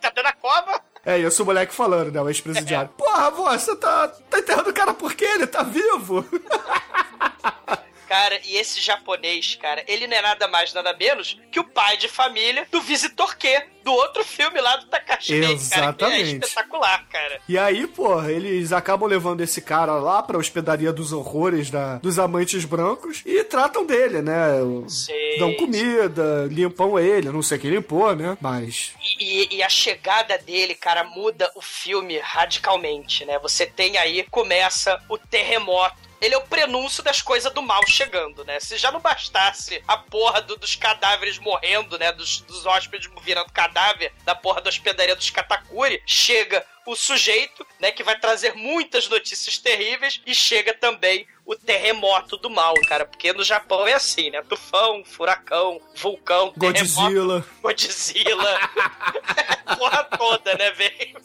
[0.00, 0.80] tá dentro da cova.
[1.04, 2.20] É isso o moleque falando, né?
[2.20, 2.90] O ex-presidiário.
[2.96, 5.24] Porra, vô, você tá, tá enterrando o cara por quê?
[5.24, 6.24] Ele tá vivo?
[8.12, 11.96] Cara, e esse japonês, cara, ele não é nada mais, nada menos que o pai
[11.96, 16.08] de família do Visitor Q, do outro filme lá do Takashi Miike, cara, que é
[16.08, 16.44] Exatamente.
[16.44, 17.40] espetacular, cara.
[17.48, 22.18] E aí, porra, eles acabam levando esse cara lá pra hospedaria dos horrores da, dos
[22.18, 24.58] amantes brancos e tratam dele, né?
[24.88, 25.38] Sim.
[25.38, 28.36] Dão comida, limpam ele, não sei quem limpou, né?
[28.42, 28.92] Mas.
[29.18, 33.38] E, e- e a chegada dele, cara, muda o filme radicalmente, né?
[33.38, 35.96] Você tem aí, começa o terremoto.
[36.22, 38.60] Ele é o prenúncio das coisas do mal chegando, né?
[38.60, 42.12] Se já não bastasse a porra do- dos cadáveres morrendo, né?
[42.12, 47.90] Dos, dos hóspedes virando cadáver da porra da hospedaria dos Katakuri, chega o sujeito, né?
[47.90, 53.04] Que vai trazer muitas notícias terríveis e chega também o terremoto do mal, cara.
[53.04, 54.42] Porque no Japão é assim, né?
[54.48, 57.46] Tufão, furacão, vulcão, terremoto, Godzilla.
[57.60, 58.60] Godzilla.
[59.76, 61.20] Porra toda, né, velho?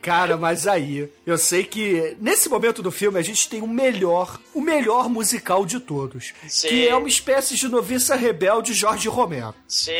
[0.00, 4.38] Cara, mas aí, eu sei que nesse momento do filme a gente tem o melhor,
[4.54, 6.32] o melhor musical de todos.
[6.46, 6.68] Sim.
[6.68, 9.54] Que é uma espécie de noviça rebelde Jorge Romero.
[9.66, 9.92] Sim.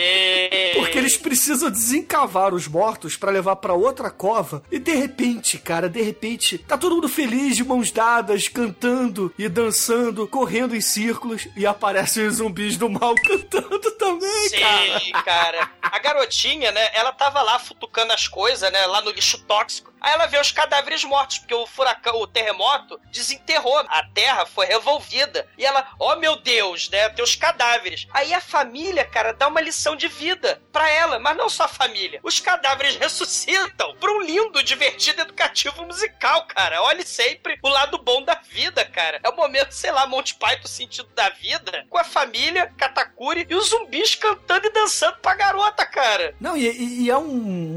[0.74, 4.62] Porque eles precisam desencavar os mortos pra levar pra outra cova.
[4.70, 9.48] E de repente, cara, de repente, tá todo mundo feliz, de mãos dadas, cantando e
[9.48, 11.48] dançando, correndo em círculos.
[11.56, 15.00] E aparecem os zumbis do mal cantando também, cara.
[15.00, 15.70] Sim, cara.
[15.82, 19.92] A garotinha, né, ela tava lá futucando as coisas, né, lá no lixo tóxico.
[20.00, 23.78] Aí ela vê os cadáveres mortos, porque o furacão, o terremoto, desenterrou.
[23.88, 25.46] A terra foi revolvida.
[25.56, 28.06] E ela, oh meu Deus, né, tem os cadáveres.
[28.12, 31.68] Aí a família, cara, dá uma lição de vida pra ela, mas não só a
[31.68, 32.20] família.
[32.22, 36.82] Os cadáveres ressuscitam pra um lindo, divertido, educativo musical, cara.
[36.82, 39.20] Olhe sempre o lado bom da vida, cara.
[39.22, 43.54] É o momento, sei lá, Monty Python sentido da vida, com a família, Katakuri e
[43.54, 46.34] os zumbis cantando e dançando pra garota, cara.
[46.40, 47.26] Não, e, e- é um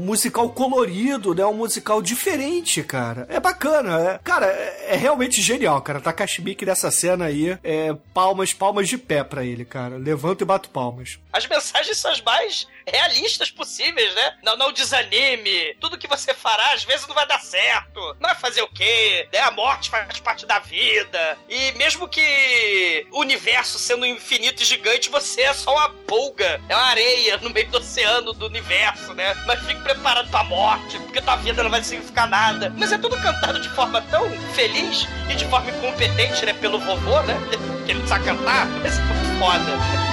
[0.04, 1.44] musical colorido, né?
[1.44, 3.26] Um musical diferente, cara.
[3.28, 3.98] É bacana.
[4.00, 6.00] É, cara, é, é realmente genial, cara.
[6.00, 9.96] Takashi Miike nessa cena aí, é palmas, palmas de pé pra ele, cara.
[9.96, 11.18] Levanto e bato palmas.
[11.32, 14.36] As mensagens são as mais realistas possíveis, né?
[14.42, 15.74] Não, não desanime.
[15.80, 18.00] Tudo que você fará, às vezes, não vai dar certo.
[18.20, 19.28] Não vai fazer o quê?
[19.32, 19.40] Né?
[19.40, 21.38] A morte faz parte da vida.
[21.48, 26.60] E mesmo que o universo sendo infinito e gigante, você é só uma pulga.
[26.68, 29.34] É uma areia no meio do oceano do universo, né?
[29.46, 32.72] Mas fique preparado pra morte, porque tua vida não vai significar nada.
[32.76, 36.52] Mas é tudo cantado de forma tão feliz e de forma incompetente, né?
[36.54, 37.36] Pelo vovô, né?
[37.84, 38.66] Que ele não sabe cantar.
[38.66, 40.11] Mas é foda.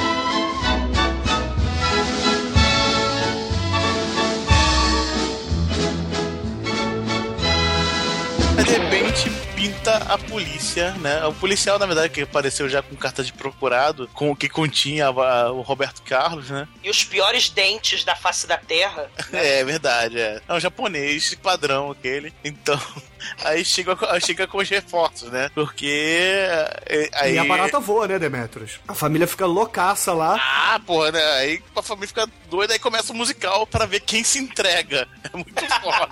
[8.59, 11.25] Aí de repente pinta a polícia, né?
[11.25, 15.07] O policial, na verdade, que apareceu já com carta de procurado, com o que continha
[15.07, 16.67] a- o Roberto Carlos, né?
[16.83, 19.09] e os piores dentes da face da Terra.
[19.31, 20.41] É verdade, é.
[20.47, 22.33] É um japonês padrão aquele.
[22.43, 22.77] Então,
[23.43, 25.49] aí chega, aí chega com os reforços, né?
[25.53, 25.87] Porque.
[26.85, 27.35] é, Aí...
[27.35, 28.79] E a barata voa, né, Demetrius?
[28.87, 30.37] A família fica loucaça lá.
[30.39, 31.23] Ah, porra, né?
[31.33, 35.07] Aí a família fica doida, aí começa o musical pra ver quem se entrega.
[35.31, 36.07] É muito foda.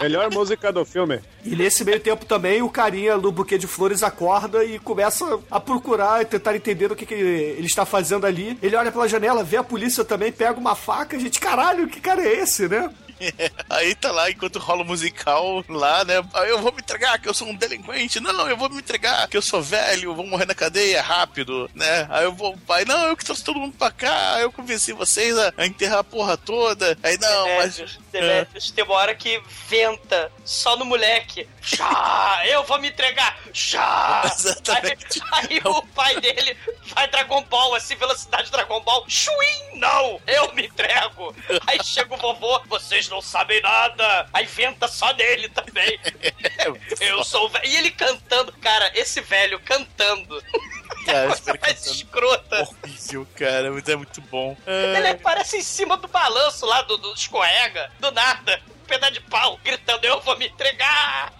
[0.00, 1.20] Melhor música do filme.
[1.44, 5.58] E nesse meio tempo também, o carinha do buquê de flores acorda e começa a
[5.58, 8.56] procurar e tentar entender o que, que ele está fazendo ali.
[8.62, 11.18] Ele olha pela janela, vê a polícia também, pega uma faca.
[11.18, 12.88] Gente, caralho, que cara é esse, né?
[13.70, 16.14] Aí tá lá, enquanto rola o musical lá, né?
[16.34, 18.20] Aí eu vou me entregar, que eu sou um delinquente.
[18.20, 22.06] Não, eu vou me entregar, que eu sou velho, vou morrer na cadeia rápido, né?
[22.10, 25.36] Aí eu vou, pai, não, eu que trouxe todo mundo pra cá, eu convenci vocês
[25.38, 26.96] a, a enterrar a porra toda.
[27.02, 27.76] Aí não, mas.
[27.76, 31.48] Demetrius, Demetrius, tem uma hora que venta só no moleque.
[31.62, 32.42] Já!
[32.46, 33.38] Eu vou me entregar!
[33.52, 34.22] Já!
[34.32, 35.20] Exatamente.
[35.32, 36.56] Aí, aí o pai dele
[36.94, 39.04] vai Dragon Ball, assim, velocidade Dragon Ball.
[39.08, 39.78] Chuim!
[39.78, 40.20] Não!
[40.26, 41.34] Eu me entrego!
[41.66, 44.28] Aí chega o vovô, vocês não sabem nada!
[44.32, 45.98] Aí venta só nele também.
[47.00, 47.66] Eu sou o velho.
[47.66, 50.42] E ele cantando, cara, esse velho cantando.
[51.04, 52.62] Cara, Coisa espero que mais escrota.
[52.62, 54.56] Horrível, cara, mas é muito bom.
[54.66, 58.60] Ele aparece em cima do balanço lá, do, do escorrega, do nada.
[58.82, 61.32] Um pedaço de pau, gritando, eu vou me entregar!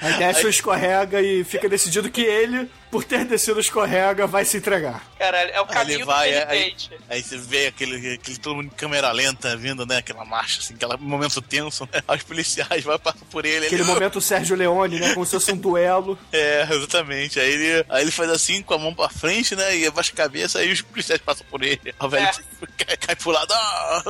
[0.00, 4.44] Aí desce o escorrega e fica decidido que ele, por ter descido o escorrega, vai
[4.44, 5.02] se entregar.
[5.18, 6.90] Caralho, é o Aí caminho ele vai, do aí, penitente.
[7.10, 9.96] aí você vê aquele, aquele todo mundo em câmera lenta vindo, né?
[9.96, 12.00] Aquela marcha, assim, aquele momento tenso, né?
[12.06, 13.66] Os policiais vão passar por ele.
[13.66, 15.12] Aquele ele, momento Sérgio Leone, né?
[15.12, 16.16] Como se fosse um duelo.
[16.32, 17.40] É, exatamente.
[17.40, 19.76] Aí ele, aí ele faz assim, com a mão pra frente, né?
[19.76, 21.80] E abaixa a cabeça, aí os policiais passam por ele.
[21.84, 22.32] Aí o velho É.
[22.84, 23.52] cai, cai pro lado.
[23.52, 24.02] ah!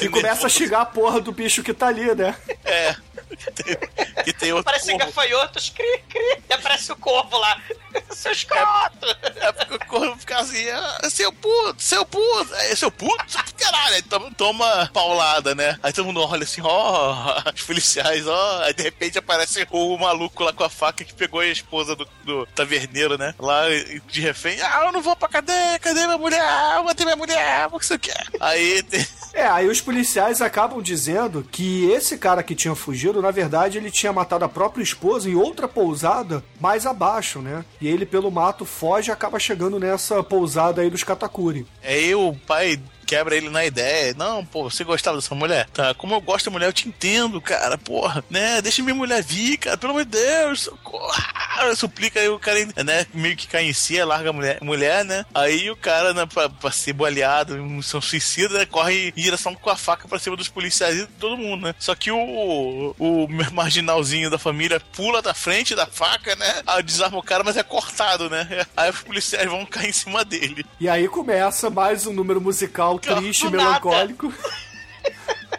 [0.00, 2.34] E começa a xingar a porra do bicho que tá ali, né?
[2.64, 2.96] É.
[3.34, 3.76] Que tem,
[4.24, 5.06] que tem outro Parece corvo.
[5.06, 6.42] gafanhotos, cri, cri.
[6.48, 7.60] E aparece o corvo lá.
[8.10, 9.06] Seu escroto!
[9.36, 13.24] É porque o corvo fica assim, ah, seu puto, seu puto, é seu puto,
[13.56, 15.78] caralho, aí toma, toma paulada, né?
[15.82, 20.44] Aí todo mundo olha assim, ó, os policiais, ó, aí de repente aparece o maluco
[20.44, 23.34] lá com a faca que pegou a esposa do, do taverneiro, né?
[23.38, 23.64] Lá
[24.06, 26.74] de refém, ah, eu não vou pra cadeia, cadê minha mulher?
[26.76, 28.26] Eu matei minha mulher, o que você quer?
[28.40, 33.32] Aí tem, É, aí os policiais acabam dizendo que esse cara que tinha fugido, na
[33.32, 37.63] verdade, ele tinha matado a própria esposa em outra pousada mais abaixo, né?
[37.80, 41.66] E ele, pelo mato, foge e acaba chegando nessa pousada aí dos Katakuri.
[41.82, 44.14] Aí o pai quebra ele na ideia.
[44.16, 45.68] Não, pô, você gostava dessa mulher?
[45.72, 48.60] Tá, como eu gosto da mulher, eu te entendo, cara, porra, né?
[48.62, 51.12] Deixa minha mulher vir, cara, pelo amor de Deus, socorro.
[51.76, 53.06] Suplica aí o cara, né?
[53.12, 55.24] Meio que cai em si, larga a mulher, mulher né?
[55.34, 59.70] Aí o cara, né, pra, pra ser baleado, são suicida, né, corre em direção com
[59.70, 61.74] a faca pra cima dos policiais e todo mundo, né?
[61.78, 66.62] Só que o, o marginalzinho da família pula da frente da faca, né?
[66.66, 68.66] Ah, desarma o cara, mas é cortado, né?
[68.76, 70.64] Aí os policiais vão cair em cima dele.
[70.78, 73.68] E aí começa mais um número musical triste, Do nada.
[73.68, 74.32] melancólico.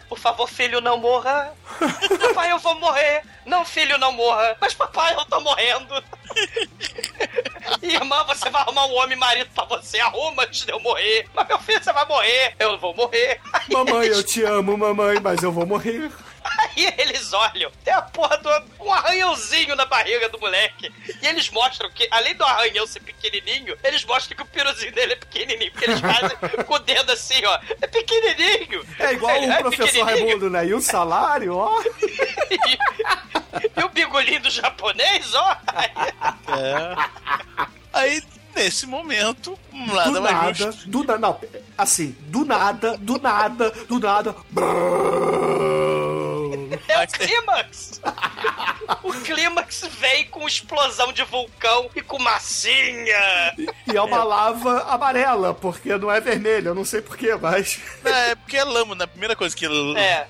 [0.08, 1.52] Por favor, filho, não morra.
[2.18, 3.22] papai, eu vou morrer.
[3.44, 4.56] Não, filho, não morra.
[4.60, 6.02] Mas, papai, eu tô morrendo.
[7.82, 9.98] Irmã, você vai arrumar um homem marido pra você.
[10.00, 11.28] Arruma antes de eu morrer.
[11.34, 12.54] Mas, meu filho, você vai morrer.
[12.58, 13.40] Eu vou morrer.
[13.52, 16.10] Aí Mamãe, eles- eu te amo, mamãe, mas eu vou morrer.
[16.76, 18.50] Aí eles olham, tem a porra do
[18.84, 20.92] um arranhãozinho na barriga do moleque.
[21.22, 25.14] E eles mostram que, além do arranhão ser pequenininho, eles mostram que o piruzinho dele
[25.14, 25.72] é pequenininho.
[25.72, 27.58] Porque eles fazem com o dedo assim, ó.
[27.80, 28.86] É pequenininho.
[28.98, 30.26] É igual Ele o professor pequenininho.
[30.26, 30.66] Raimundo, né?
[30.66, 31.70] E o salário, ó.
[33.74, 35.56] E o bigolinho do japonês, ó.
[35.68, 35.90] Aí,
[36.48, 36.96] É.
[37.92, 38.22] Aí,
[38.54, 40.88] nesse momento, nada do mais nada, justo.
[40.88, 41.40] do nada, não,
[41.78, 44.34] assim, do nada, do nada, do nada.
[46.88, 48.00] É o clímax.
[49.02, 53.54] O clímax vem com explosão de vulcão e com massinha.
[53.86, 57.80] E é uma lava amarela, porque não é vermelha, eu não sei porquê, mas.
[58.04, 59.04] É, porque é lama, né?
[59.04, 59.66] A primeira coisa que
[59.96, 60.26] É.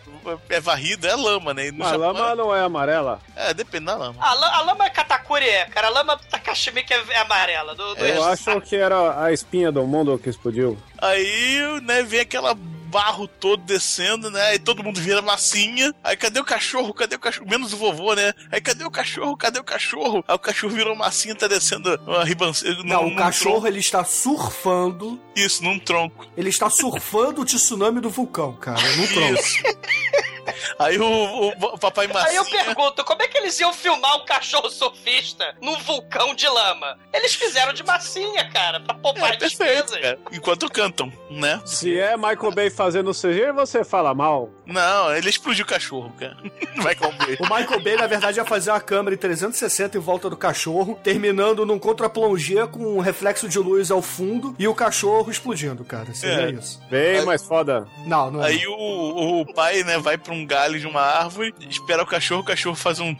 [0.48, 1.66] é varrida é lama, né?
[1.68, 3.20] E no A Japão, lama não é amarela.
[3.34, 4.16] É, depende da lama.
[4.24, 5.88] A, la- a lama Katakuri é, cara.
[5.88, 7.74] A lama Takashimi que é, é amarela.
[7.74, 10.78] Do, do Eu acho que era a espinha do mundo que explodiu.
[10.98, 14.48] Aí, né, vem aquela barro todo descendo, né?
[14.48, 15.94] Aí todo mundo vira massinha.
[16.02, 16.94] Aí cadê o cachorro?
[16.94, 17.48] Cadê o cachorro?
[17.48, 18.32] Menos o vovô, né?
[18.50, 19.36] Aí cadê o cachorro?
[19.36, 20.24] Cadê o cachorro?
[20.26, 22.82] Aí o cachorro virou massinha e tá descendo uma ribanceira.
[22.84, 25.20] Não, o cachorro ele está surfando.
[25.34, 26.26] Isso, num tronco.
[26.36, 29.40] Ele está surfando o tsunami do vulcão, cara, no tronco.
[29.40, 29.62] Isso.
[30.78, 32.30] Aí o, o- o papai massinha...
[32.30, 36.48] Aí eu pergunto, como é que eles iam filmar um cachorro surfista num vulcão de
[36.48, 36.98] lama?
[37.12, 40.00] Eles fizeram de massinha, cara, pra poupar É, perfeito, despesas.
[40.00, 40.18] cara.
[40.32, 41.60] Enquanto cantam, né?
[41.64, 44.50] Se é Michael Bay fazendo CG, você fala mal.
[44.66, 46.36] Não, ele explodiu o cachorro, cara.
[46.82, 47.38] Vai comer.
[47.40, 50.98] O Michael Bay, na verdade, ia fazer uma câmera em 360 em volta do cachorro,
[51.02, 56.12] terminando num contra-plongé com um reflexo de luz ao fundo e o cachorro explodindo, cara.
[56.14, 56.50] Seria É.
[56.50, 56.80] isso.
[56.90, 57.86] Bem mais foda.
[58.06, 58.48] Não, não é.
[58.48, 62.40] Aí o, o pai, né, vai pra um galho de uma árvore, espera o cachorro,
[62.42, 63.14] o cachorro faz um,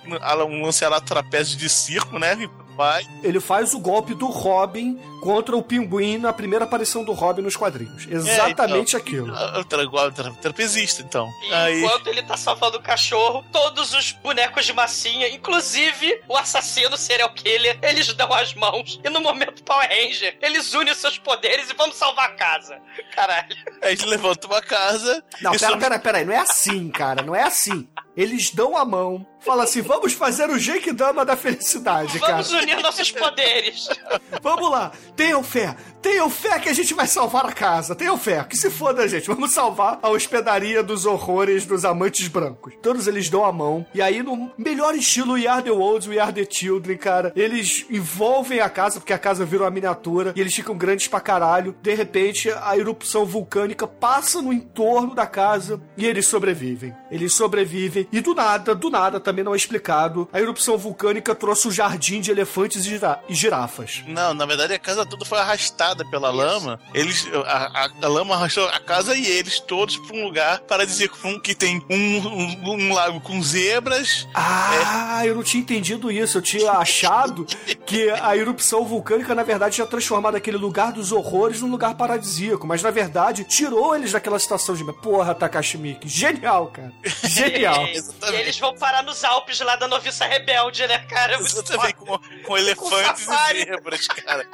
[0.49, 2.36] um lanceado trapézio de circo, né?
[2.40, 3.04] E vai.
[3.22, 7.56] Ele faz o golpe do Robin contra o pinguim na primeira aparição do Robin nos
[7.56, 8.06] quadrinhos.
[8.08, 9.00] Exatamente então.
[9.00, 9.34] aquilo.
[9.34, 11.28] Ah, tra- tra- trapezista, então.
[11.48, 11.82] E Aí.
[11.84, 17.30] enquanto ele tá salvando o cachorro, todos os bonecos de massinha, inclusive o assassino serial
[17.32, 19.00] killer, eles dão as mãos.
[19.02, 22.78] E no momento Power Ranger, eles unem os seus poderes e vamos salvar a casa.
[23.14, 23.56] Caralho.
[23.82, 25.24] Aí ele levanta uma casa.
[25.40, 26.24] Não, pera, some- pera, pera aí.
[26.24, 27.22] Não é assim, cara.
[27.22, 27.88] Não é assim.
[28.16, 32.43] Eles dão a mão, fala assim: vamos fazer o Genkidama da felicidade, cara.
[32.43, 33.89] Vamos unir nossos poderes.
[34.43, 38.45] Vamos lá, tenham fé, tenham fé que a gente vai salvar a casa, tenham fé,
[38.45, 42.74] que se foda, gente, vamos salvar a hospedaria dos horrores dos amantes brancos.
[42.80, 46.18] Todos eles dão a mão, e aí, no melhor estilo We Are the Worlds, We
[46.18, 50.41] Are the Children, cara, eles envolvem a casa, porque a casa vira uma miniatura, e
[50.41, 51.74] eles ficam grandes pra caralho.
[51.82, 56.95] De repente, a erupção vulcânica passa no entorno da casa e eles sobrevivem.
[57.11, 61.68] Eles sobrevivem, e do nada, do nada, também não é explicado, a erupção vulcânica trouxe
[61.68, 64.03] um jardim de elefantes e gira- e girafas.
[64.07, 66.79] Não, na verdade a casa toda foi arrastada pela lama.
[66.95, 71.17] Eles, a, a- a lama arrastou a casa e eles todos pra um lugar paradisíaco
[71.25, 74.26] um, que tem um, um, um lago com zebras.
[74.34, 76.38] Ah, eu não tinha entendido isso.
[76.38, 77.46] Eu tinha achado
[77.84, 82.67] que a erupção vulcânica, na verdade, tinha transformado aquele lugar dos horrores num lugar paradisíaco.
[82.67, 84.84] Mas, na verdade, tirou eles daquela situação de.
[85.03, 86.08] Porra, Takashi Miike.
[86.08, 86.92] Genial, cara.
[87.25, 87.87] Genial.
[87.87, 87.99] E,
[88.33, 91.34] e eles vão parar nos Alpes lá da noviça rebelde, né, cara?
[91.34, 92.18] É muito Exatamente, foda.
[92.18, 93.63] com, com elefantes safari.
[93.63, 94.47] e zebras, cara.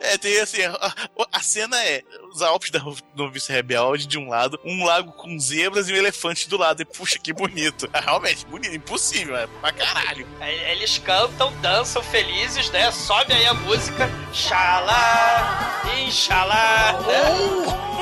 [0.00, 0.94] É, tem assim, a,
[1.32, 2.02] a cena é
[2.32, 2.80] os Alpes da
[3.14, 6.82] Novice Rebelde de um lado, um lago com zebras e um elefante do lado.
[6.82, 7.88] E puxa, que bonito.
[7.92, 10.26] É, realmente, bonito, impossível, é pra caralho.
[10.40, 12.90] Aí Eles cantam, dançam felizes, né?
[12.90, 14.10] Sobe aí a música.
[14.32, 17.94] Xalá, Inxalá, né?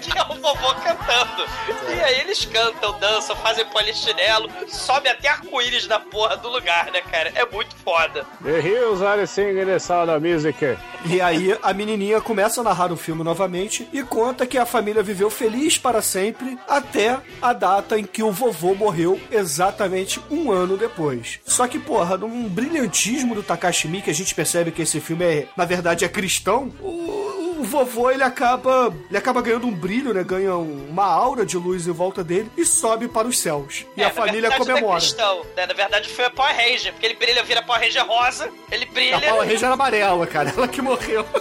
[0.00, 1.46] que é o vovô cantando.
[1.88, 7.00] E aí eles cantam, dançam, fazem polichinelo, sobe até arco-íris na porra do lugar, né,
[7.00, 7.32] cara?
[7.34, 8.26] É muito foda.
[8.42, 10.58] The Hills are singing the sound of music.
[11.04, 15.02] E aí a menininha começa a narrar o filme novamente e conta que a família
[15.02, 20.76] viveu feliz para sempre até a data em que o vovô morreu exatamente um ano
[20.76, 21.40] depois.
[21.44, 25.46] Só que, porra, num brilhantismo do Takashi Miike, a gente percebe que esse filme é,
[25.56, 26.72] na verdade, é cristão.
[26.80, 30.24] O, o vovô ele acaba ele acaba ganhando um brilho, né?
[30.24, 33.84] Ganha uma aura de luz em volta dele e sobe para os céus.
[33.96, 35.02] E a família é comemora.
[35.02, 35.66] É né?
[35.66, 39.18] Na verdade foi a Power Ranger, porque ele brilha, vira Power Ranger rosa, ele brilha.
[39.18, 41.26] A Power Ranger era amarela, cara, ela que morreu.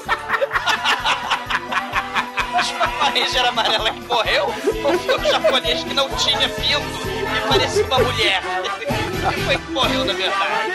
[2.60, 4.46] A Power Ranger amarela que morreu?
[4.84, 7.00] Ou foi o japonês que não tinha vindo
[7.38, 8.42] e parecia uma mulher?
[9.34, 10.74] Que foi que morreu, na verdade.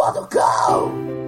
[0.00, 1.20] 幸せ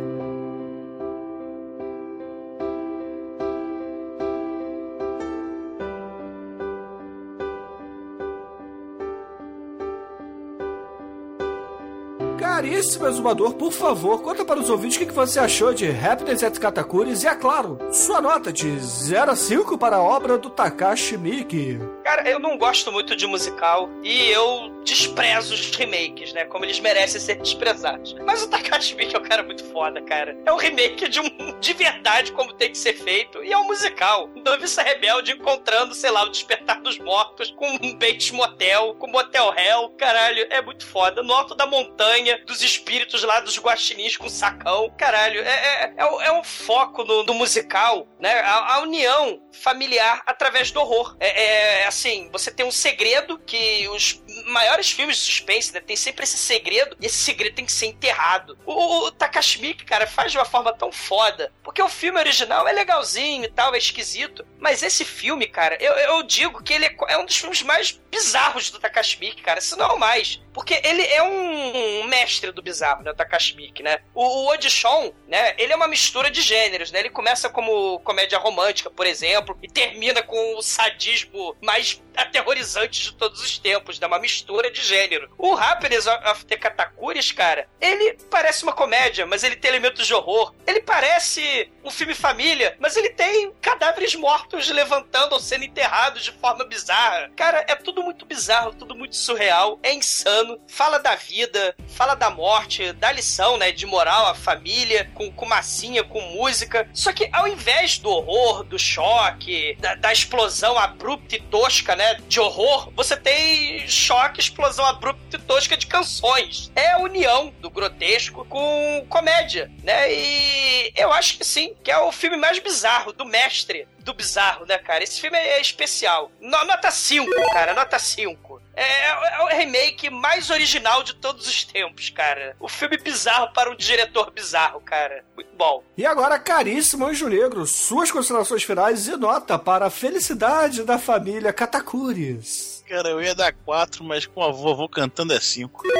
[12.62, 16.42] Caríssimo exumador, por favor, conta para os ouvintes o que que você achou de Happiness
[16.42, 20.48] at Katakuris e, é claro, sua nota de 0 a 5 para a obra do
[20.48, 21.80] Takashi Miike.
[22.04, 26.44] Cara, eu não gosto muito de musical e eu desprezo os remakes, né?
[26.46, 28.14] Como eles merecem ser desprezados.
[28.24, 30.36] Mas o Takashi Miike é um cara muito foda, cara.
[30.44, 33.64] É um remake de um de verdade como tem que ser feito e é um
[33.66, 34.28] musical.
[34.44, 39.52] Noviça Rebelde encontrando, sei lá, o Despertar dos Mortos com um Bates Motel, com Motel
[39.56, 39.90] Hell.
[39.90, 41.22] Caralho, é muito foda.
[41.22, 44.90] No alto da montanha, dos espíritos lá dos guaxinins com sacão.
[44.98, 45.44] Caralho, é,
[45.84, 48.40] é, é, um- é um foco no, no musical, né?
[48.40, 51.16] A, a união familiar através do horror.
[51.20, 55.96] É, é, assim, você tem um segredo que os maiores filmes de suspense, né, tem
[55.96, 58.58] sempre esse segredo, e esse segredo tem que ser enterrado.
[58.64, 62.66] O, o Takashi Miike, cara, faz de uma forma tão foda, porque o filme original
[62.66, 66.86] é legalzinho e tal, é esquisito, mas esse filme, cara, eu, eu digo que ele
[66.86, 70.40] é, é um dos filmes mais bizarros do Takashi Miike, cara, se não é mais.
[70.54, 73.98] Porque ele é um mestre do bizarro, né, o né?
[74.14, 77.00] O, o Audition, né, ele é uma mistura de gêneros, né?
[77.00, 83.14] Ele começa como comédia romântica, por exemplo, e termina com o sadismo mais aterrorizante de
[83.14, 84.06] todos os tempos, né?
[84.06, 85.28] Uma mistura de gênero.
[85.38, 90.14] O Happiness of the Katakuris, cara, ele parece uma comédia, mas ele tem elementos de
[90.14, 90.54] horror.
[90.66, 96.32] Ele parece um filme família, mas ele tem cadáveres mortos levantando ou sendo enterrados de
[96.32, 97.30] forma bizarra.
[97.36, 100.58] Cara, é tudo muito bizarro, tudo muito surreal, é insano.
[100.66, 105.46] Fala da vida, fala da morte, dá lição, né, de moral à família, com, com
[105.46, 106.88] massinha, com música.
[106.92, 112.14] Só que ao invés do horror, do choque, da, da explosão abrupta e tosca, né,
[112.28, 116.70] de horror, você tem choque, explosão abrupta e tosca de canções.
[116.74, 120.12] É a união do grotesco com comédia, né?
[120.12, 124.66] E eu acho que sim, que é o filme mais bizarro do mestre do bizarro,
[124.66, 125.02] né, cara?
[125.04, 126.30] Esse filme é especial.
[126.40, 128.60] No- nota 5, cara, nota 5.
[128.74, 132.56] É, é o remake mais original de todos os tempos, cara.
[132.58, 135.22] O filme bizarro para um diretor bizarro, cara.
[135.36, 135.82] Muito bom.
[135.96, 141.52] E agora, caríssimo Anjo Negro, suas considerações finais e nota para a felicidade da família
[141.52, 142.82] Katakures.
[142.88, 145.82] Cara, eu ia dar quatro, mas com a vovô cantando é cinco.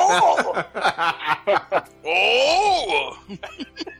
[0.00, 0.54] Oh!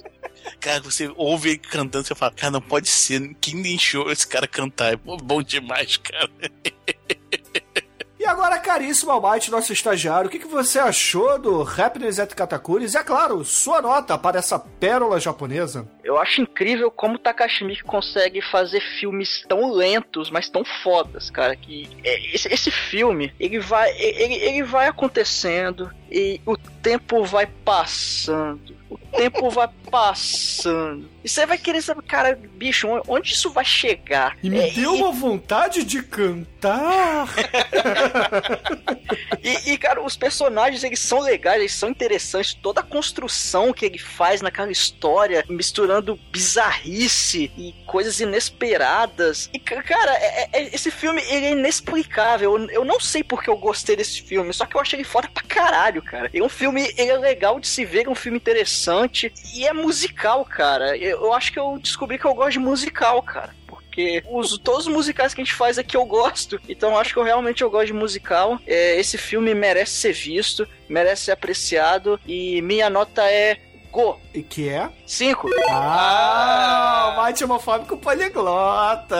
[0.60, 4.46] Cara, você ouve ele cantando, você fala, cara, não pode ser, quem deixou esse cara
[4.46, 4.92] cantar?
[4.92, 6.30] É bom demais, cara.
[8.18, 12.92] E agora, caríssimo Almighty, nosso estagiário, o que, que você achou do Happiness at Katakures?
[12.92, 15.88] E, é claro, sua nota para essa pérola japonesa.
[16.02, 21.30] Eu acho incrível como o Takashi Miike consegue fazer filmes tão lentos, mas tão fodas,
[21.30, 21.54] cara.
[21.54, 27.46] Que é, esse, esse filme, ele vai, ele, ele vai acontecendo e o tempo vai
[27.46, 28.77] passando.
[28.90, 31.08] O tempo vai passando.
[31.24, 34.36] E você vai querer saber, cara, bicho, onde isso vai chegar?
[34.42, 37.28] E me É, deu uma vontade de cantar.
[39.42, 42.52] E, e, cara, os personagens, eles são legais, eles são interessantes.
[42.54, 49.48] Toda a construção que ele faz naquela história, misturando bizarrice e coisas inesperadas.
[49.52, 52.56] E, ca- cara, é- é- esse filme, ele é inexplicável.
[52.58, 55.28] Eu, eu não sei porque eu gostei desse filme, só que eu achei ele foda
[55.32, 56.30] pra caralho, cara.
[56.34, 59.32] É um filme, ele é legal de se ver, é um filme interessante.
[59.54, 60.96] E é musical, cara.
[61.12, 63.54] Eu, acho que eu descobri que eu gosto de musical, cara.
[63.66, 66.60] Porque os, todos os musicais que a gente faz aqui eu gosto.
[66.68, 68.58] Então eu acho que eu realmente eu gosto de musical.
[68.66, 72.20] É, esse filme merece ser visto, merece ser apreciado.
[72.26, 73.58] E minha nota é
[73.90, 74.20] Go.
[74.34, 74.88] E que é?
[75.06, 75.48] 5.
[75.70, 79.16] Ah, Almighty homofóbico poliglota.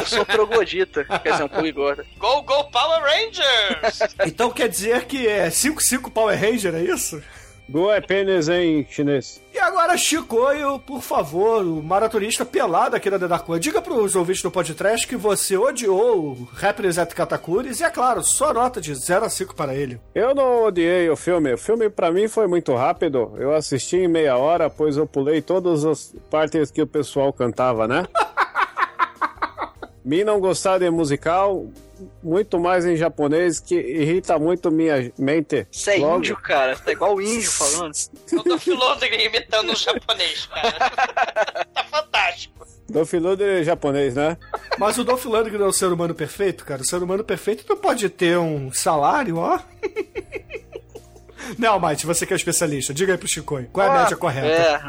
[0.00, 1.04] Eu sou troglodita.
[1.04, 2.04] Quer dizer, um poliglota.
[2.18, 4.00] Go, go, Power Rangers!
[4.26, 7.22] Então quer dizer que é 5-5 Power Ranger, é isso?
[7.70, 9.40] Go é pênis em chinês.
[9.54, 14.50] E agora, Chicoio, por favor, o maratonista pelado aqui da Dedarcoa, diga pros ouvintes do
[14.50, 19.24] podcast que você odiou o Happiness at Katakures e, é claro, sua nota de 0
[19.24, 20.00] a 5 para ele.
[20.12, 21.52] Eu não odiei o filme.
[21.52, 23.34] O filme pra mim foi muito rápido.
[23.38, 27.86] Eu assisti em meia hora, pois eu pulei todas as partes que o pessoal cantava,
[27.86, 28.04] né?
[30.04, 31.66] Me não gostar de musical,
[32.22, 35.66] muito mais em japonês, que irrita muito minha mente.
[35.70, 36.76] Você é Logo- índio, cara.
[36.76, 37.92] Você tá igual o índio falando.
[38.32, 41.66] Eu tô Londres imitando um japonês, cara.
[41.74, 42.66] tá fantástico.
[42.88, 44.36] Dolph Lundgren é japonês, né?
[44.76, 46.82] Mas o Dolph Lundgren é o ser humano perfeito, cara.
[46.82, 49.58] O ser humano perfeito não pode ter um salário, ó.
[51.58, 54.46] Não, Mate, você que é especialista, diga aí pro Chicoio, qual é a média correta?
[54.46, 54.80] É,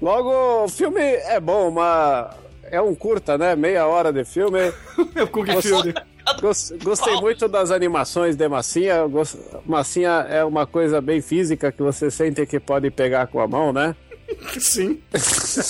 [0.00, 2.34] Logo, o filme é bom, mas
[2.70, 3.54] é um curta, né?
[3.56, 4.58] Meia hora de filme.
[5.14, 5.94] É o Filme.
[6.40, 9.06] gos- Gostei muito das animações de massinha.
[9.06, 13.46] Gos- Massinha é uma coisa bem física que você sente que pode pegar com a
[13.48, 13.94] mão, né?
[14.58, 15.00] Sim.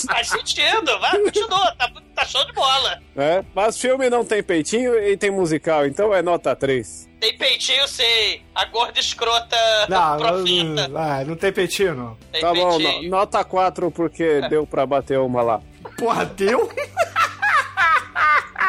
[0.09, 2.99] Faz sentido, vai, continua, tá, tá show de bola.
[3.17, 7.07] É, mas filme não tem peitinho e tem musical, então é nota 3.
[7.21, 8.43] Tem peitinho, sei.
[8.55, 9.57] A gorda escrota
[9.89, 10.89] Não, profeta.
[10.89, 12.17] não, ah, não tem peitinho, não.
[12.33, 13.03] Tem Tá bom, peitinho.
[13.05, 15.61] no- nota 4 porque deu pra bater uma lá.
[15.99, 16.71] Porra, deu?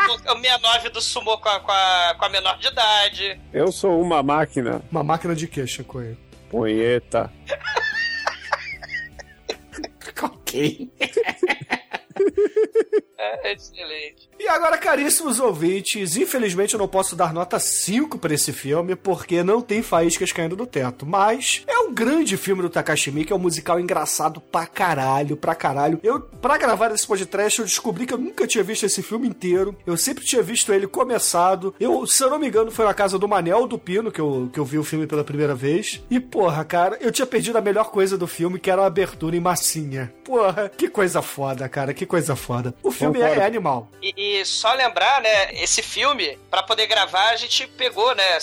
[0.10, 3.40] O 69 do Sumo com a, com, a, com a menor de idade.
[3.52, 6.18] Eu sou uma máquina, Uma máquina de quê, Chicoio?
[6.50, 7.32] punheta.
[10.22, 10.90] ok.
[13.18, 14.30] É, excelente.
[14.40, 19.44] E agora, caríssimos ouvintes, infelizmente eu não posso dar nota 5 pra esse filme, porque
[19.44, 21.06] não tem faíscas caindo do teto.
[21.06, 25.56] Mas é um grande filme do Takashi Miike, é um musical engraçado pra caralho, pra
[25.56, 26.00] caralho.
[26.04, 29.76] Eu, pra gravar esse podcast, eu descobri que eu nunca tinha visto esse filme inteiro.
[29.86, 31.74] Eu sempre tinha visto ele começado.
[31.80, 34.50] Eu, se eu não me engano, foi na casa do Manel do Pino que eu,
[34.54, 36.04] que eu vi o filme pela primeira vez.
[36.10, 39.36] E, porra, cara, eu tinha perdido a melhor coisa do filme, que era a abertura
[39.36, 40.14] em massinha.
[40.24, 42.76] Porra, que coisa foda, cara, que coisa foda.
[42.84, 43.42] O filme é, Concordo.
[43.42, 43.92] é animal.
[44.02, 48.40] E, e só lembrar, né, esse filme, pra poder gravar, a gente pegou, né, a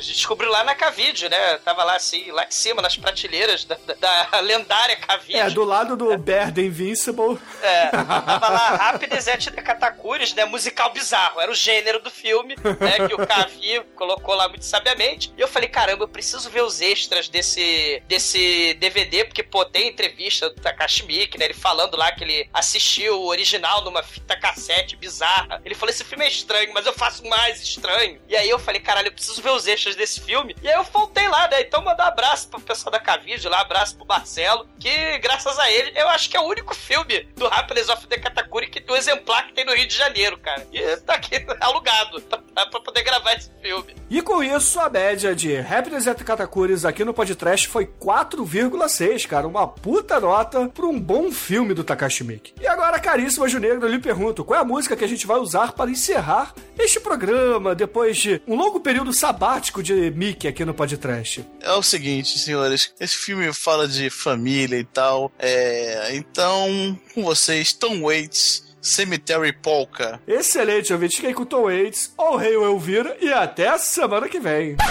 [0.00, 3.76] gente descobriu lá na Cavide, né, tava lá assim, lá em cima, nas prateleiras da,
[3.86, 3.94] da-
[4.30, 5.38] da lendária Cavide.
[5.38, 7.38] É, do lado do Bear the Invincible.
[7.62, 7.86] É,
[8.26, 10.44] tava lá Rápides et de Katakures, né?
[10.44, 11.40] Musical bizarro.
[11.40, 13.08] Era o gênero do filme, né?
[13.08, 15.32] Que o Kavi colocou lá muito sabiamente.
[15.36, 19.88] E eu falei, caramba, eu preciso ver os extras desse, desse DVD, porque, pô, tem
[19.88, 21.46] entrevista do Takashi Miike, né?
[21.46, 25.60] Ele falando lá que ele assistiu o original numa fita cassete bizarra.
[25.64, 28.20] Ele falou: esse filme é estranho, mas eu faço mais estranho.
[28.28, 30.54] E aí eu falei, caralho, eu preciso ver os extras desse filme.
[30.62, 31.60] E aí eu voltei lá, né?
[31.60, 35.70] Então mandar um abraço pro pessoal da Cavide lá, abraço pro Marcelo, que graças a
[35.70, 38.96] ele, eu acho que é o único filme do Happiness of the Katakuri que do
[38.96, 40.66] exemplar que tem no Rio de Janeiro, cara.
[40.72, 43.94] E tá aqui alugado pra, pra poder gravar esse filme.
[44.10, 49.46] E com isso, a média de Happiness at Katakuris aqui no podcast foi 4,6, cara.
[49.46, 52.54] Uma puta nota pra um bom filme do Takashi Miike.
[52.60, 55.26] E agora, caríssimo Anjo Negro, eu lhe pergunto, qual é a música que a gente
[55.26, 60.64] vai usar para encerrar este programa depois de um longo período sabático de Mickey aqui
[60.64, 61.44] no podcast?
[61.60, 65.30] É o seguinte, senhores, esse filme fala de família e tal.
[65.38, 70.20] É, então, com vocês, Tom Waits, Cemetery Polka.
[70.26, 71.16] Excelente, ouvinte.
[71.16, 74.76] Fiquei com o Tom Waits, o Rei Elvira e até a semana que vem.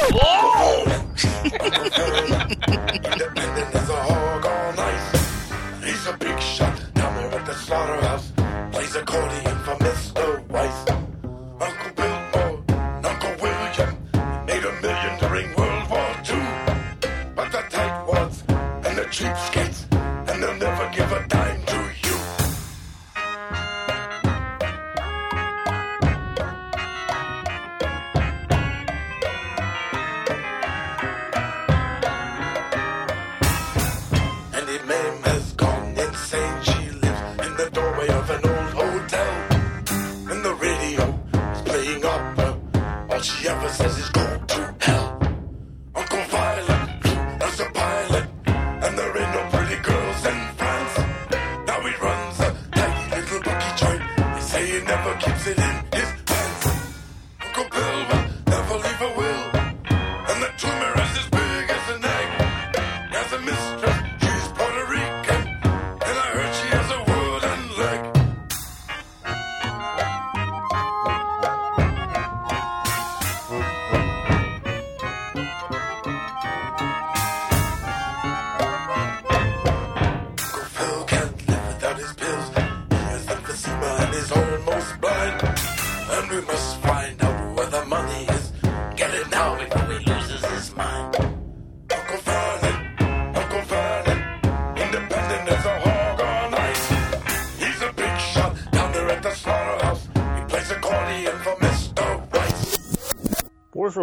[4.75, 5.15] Night.
[5.83, 8.31] He's a big shot down there at the slaughterhouse.
[8.71, 9.80] Plays accordion for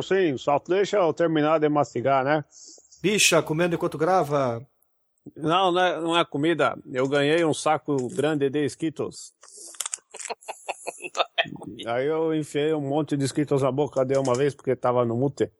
[0.03, 2.45] Sim, só deixa eu terminar de mastigar, né?
[3.03, 4.67] Bicha, comendo enquanto grava.
[5.37, 6.77] Não, não é, não é comida.
[6.93, 9.33] Eu ganhei um saco grande de Skittles.
[11.87, 15.17] Aí eu enfiei um monte de Skittles na boca de uma vez porque tava no
[15.17, 15.51] mute.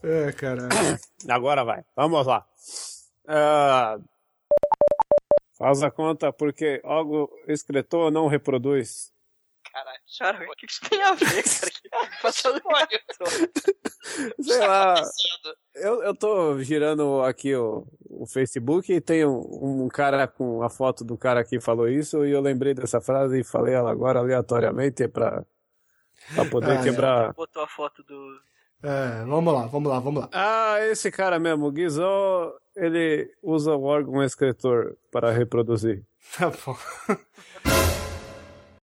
[0.00, 0.68] É, caralho.
[1.28, 2.46] Agora vai, vamos lá.
[3.26, 3.98] Ah,
[5.58, 9.12] faz a conta porque algo escritor não reproduz.
[10.18, 11.70] Cara, o que isso tem a ver, cara?
[11.70, 12.60] Que tá passando
[14.40, 14.94] Sei lá,
[15.74, 20.70] eu, eu tô girando aqui o, o Facebook e tem um, um cara com a
[20.70, 24.20] foto do cara que falou isso e eu lembrei dessa frase e falei ela agora
[24.20, 25.44] aleatoriamente pra,
[26.34, 27.34] pra poder Ah, quebrar.
[27.34, 28.40] Botou a foto do.
[28.82, 30.28] É, vamos lá, vamos lá, vamos lá.
[30.32, 36.04] Ah, esse cara mesmo, o Guizão, ele usa o órgão escritor para reproduzir.
[36.36, 36.76] Tá bom.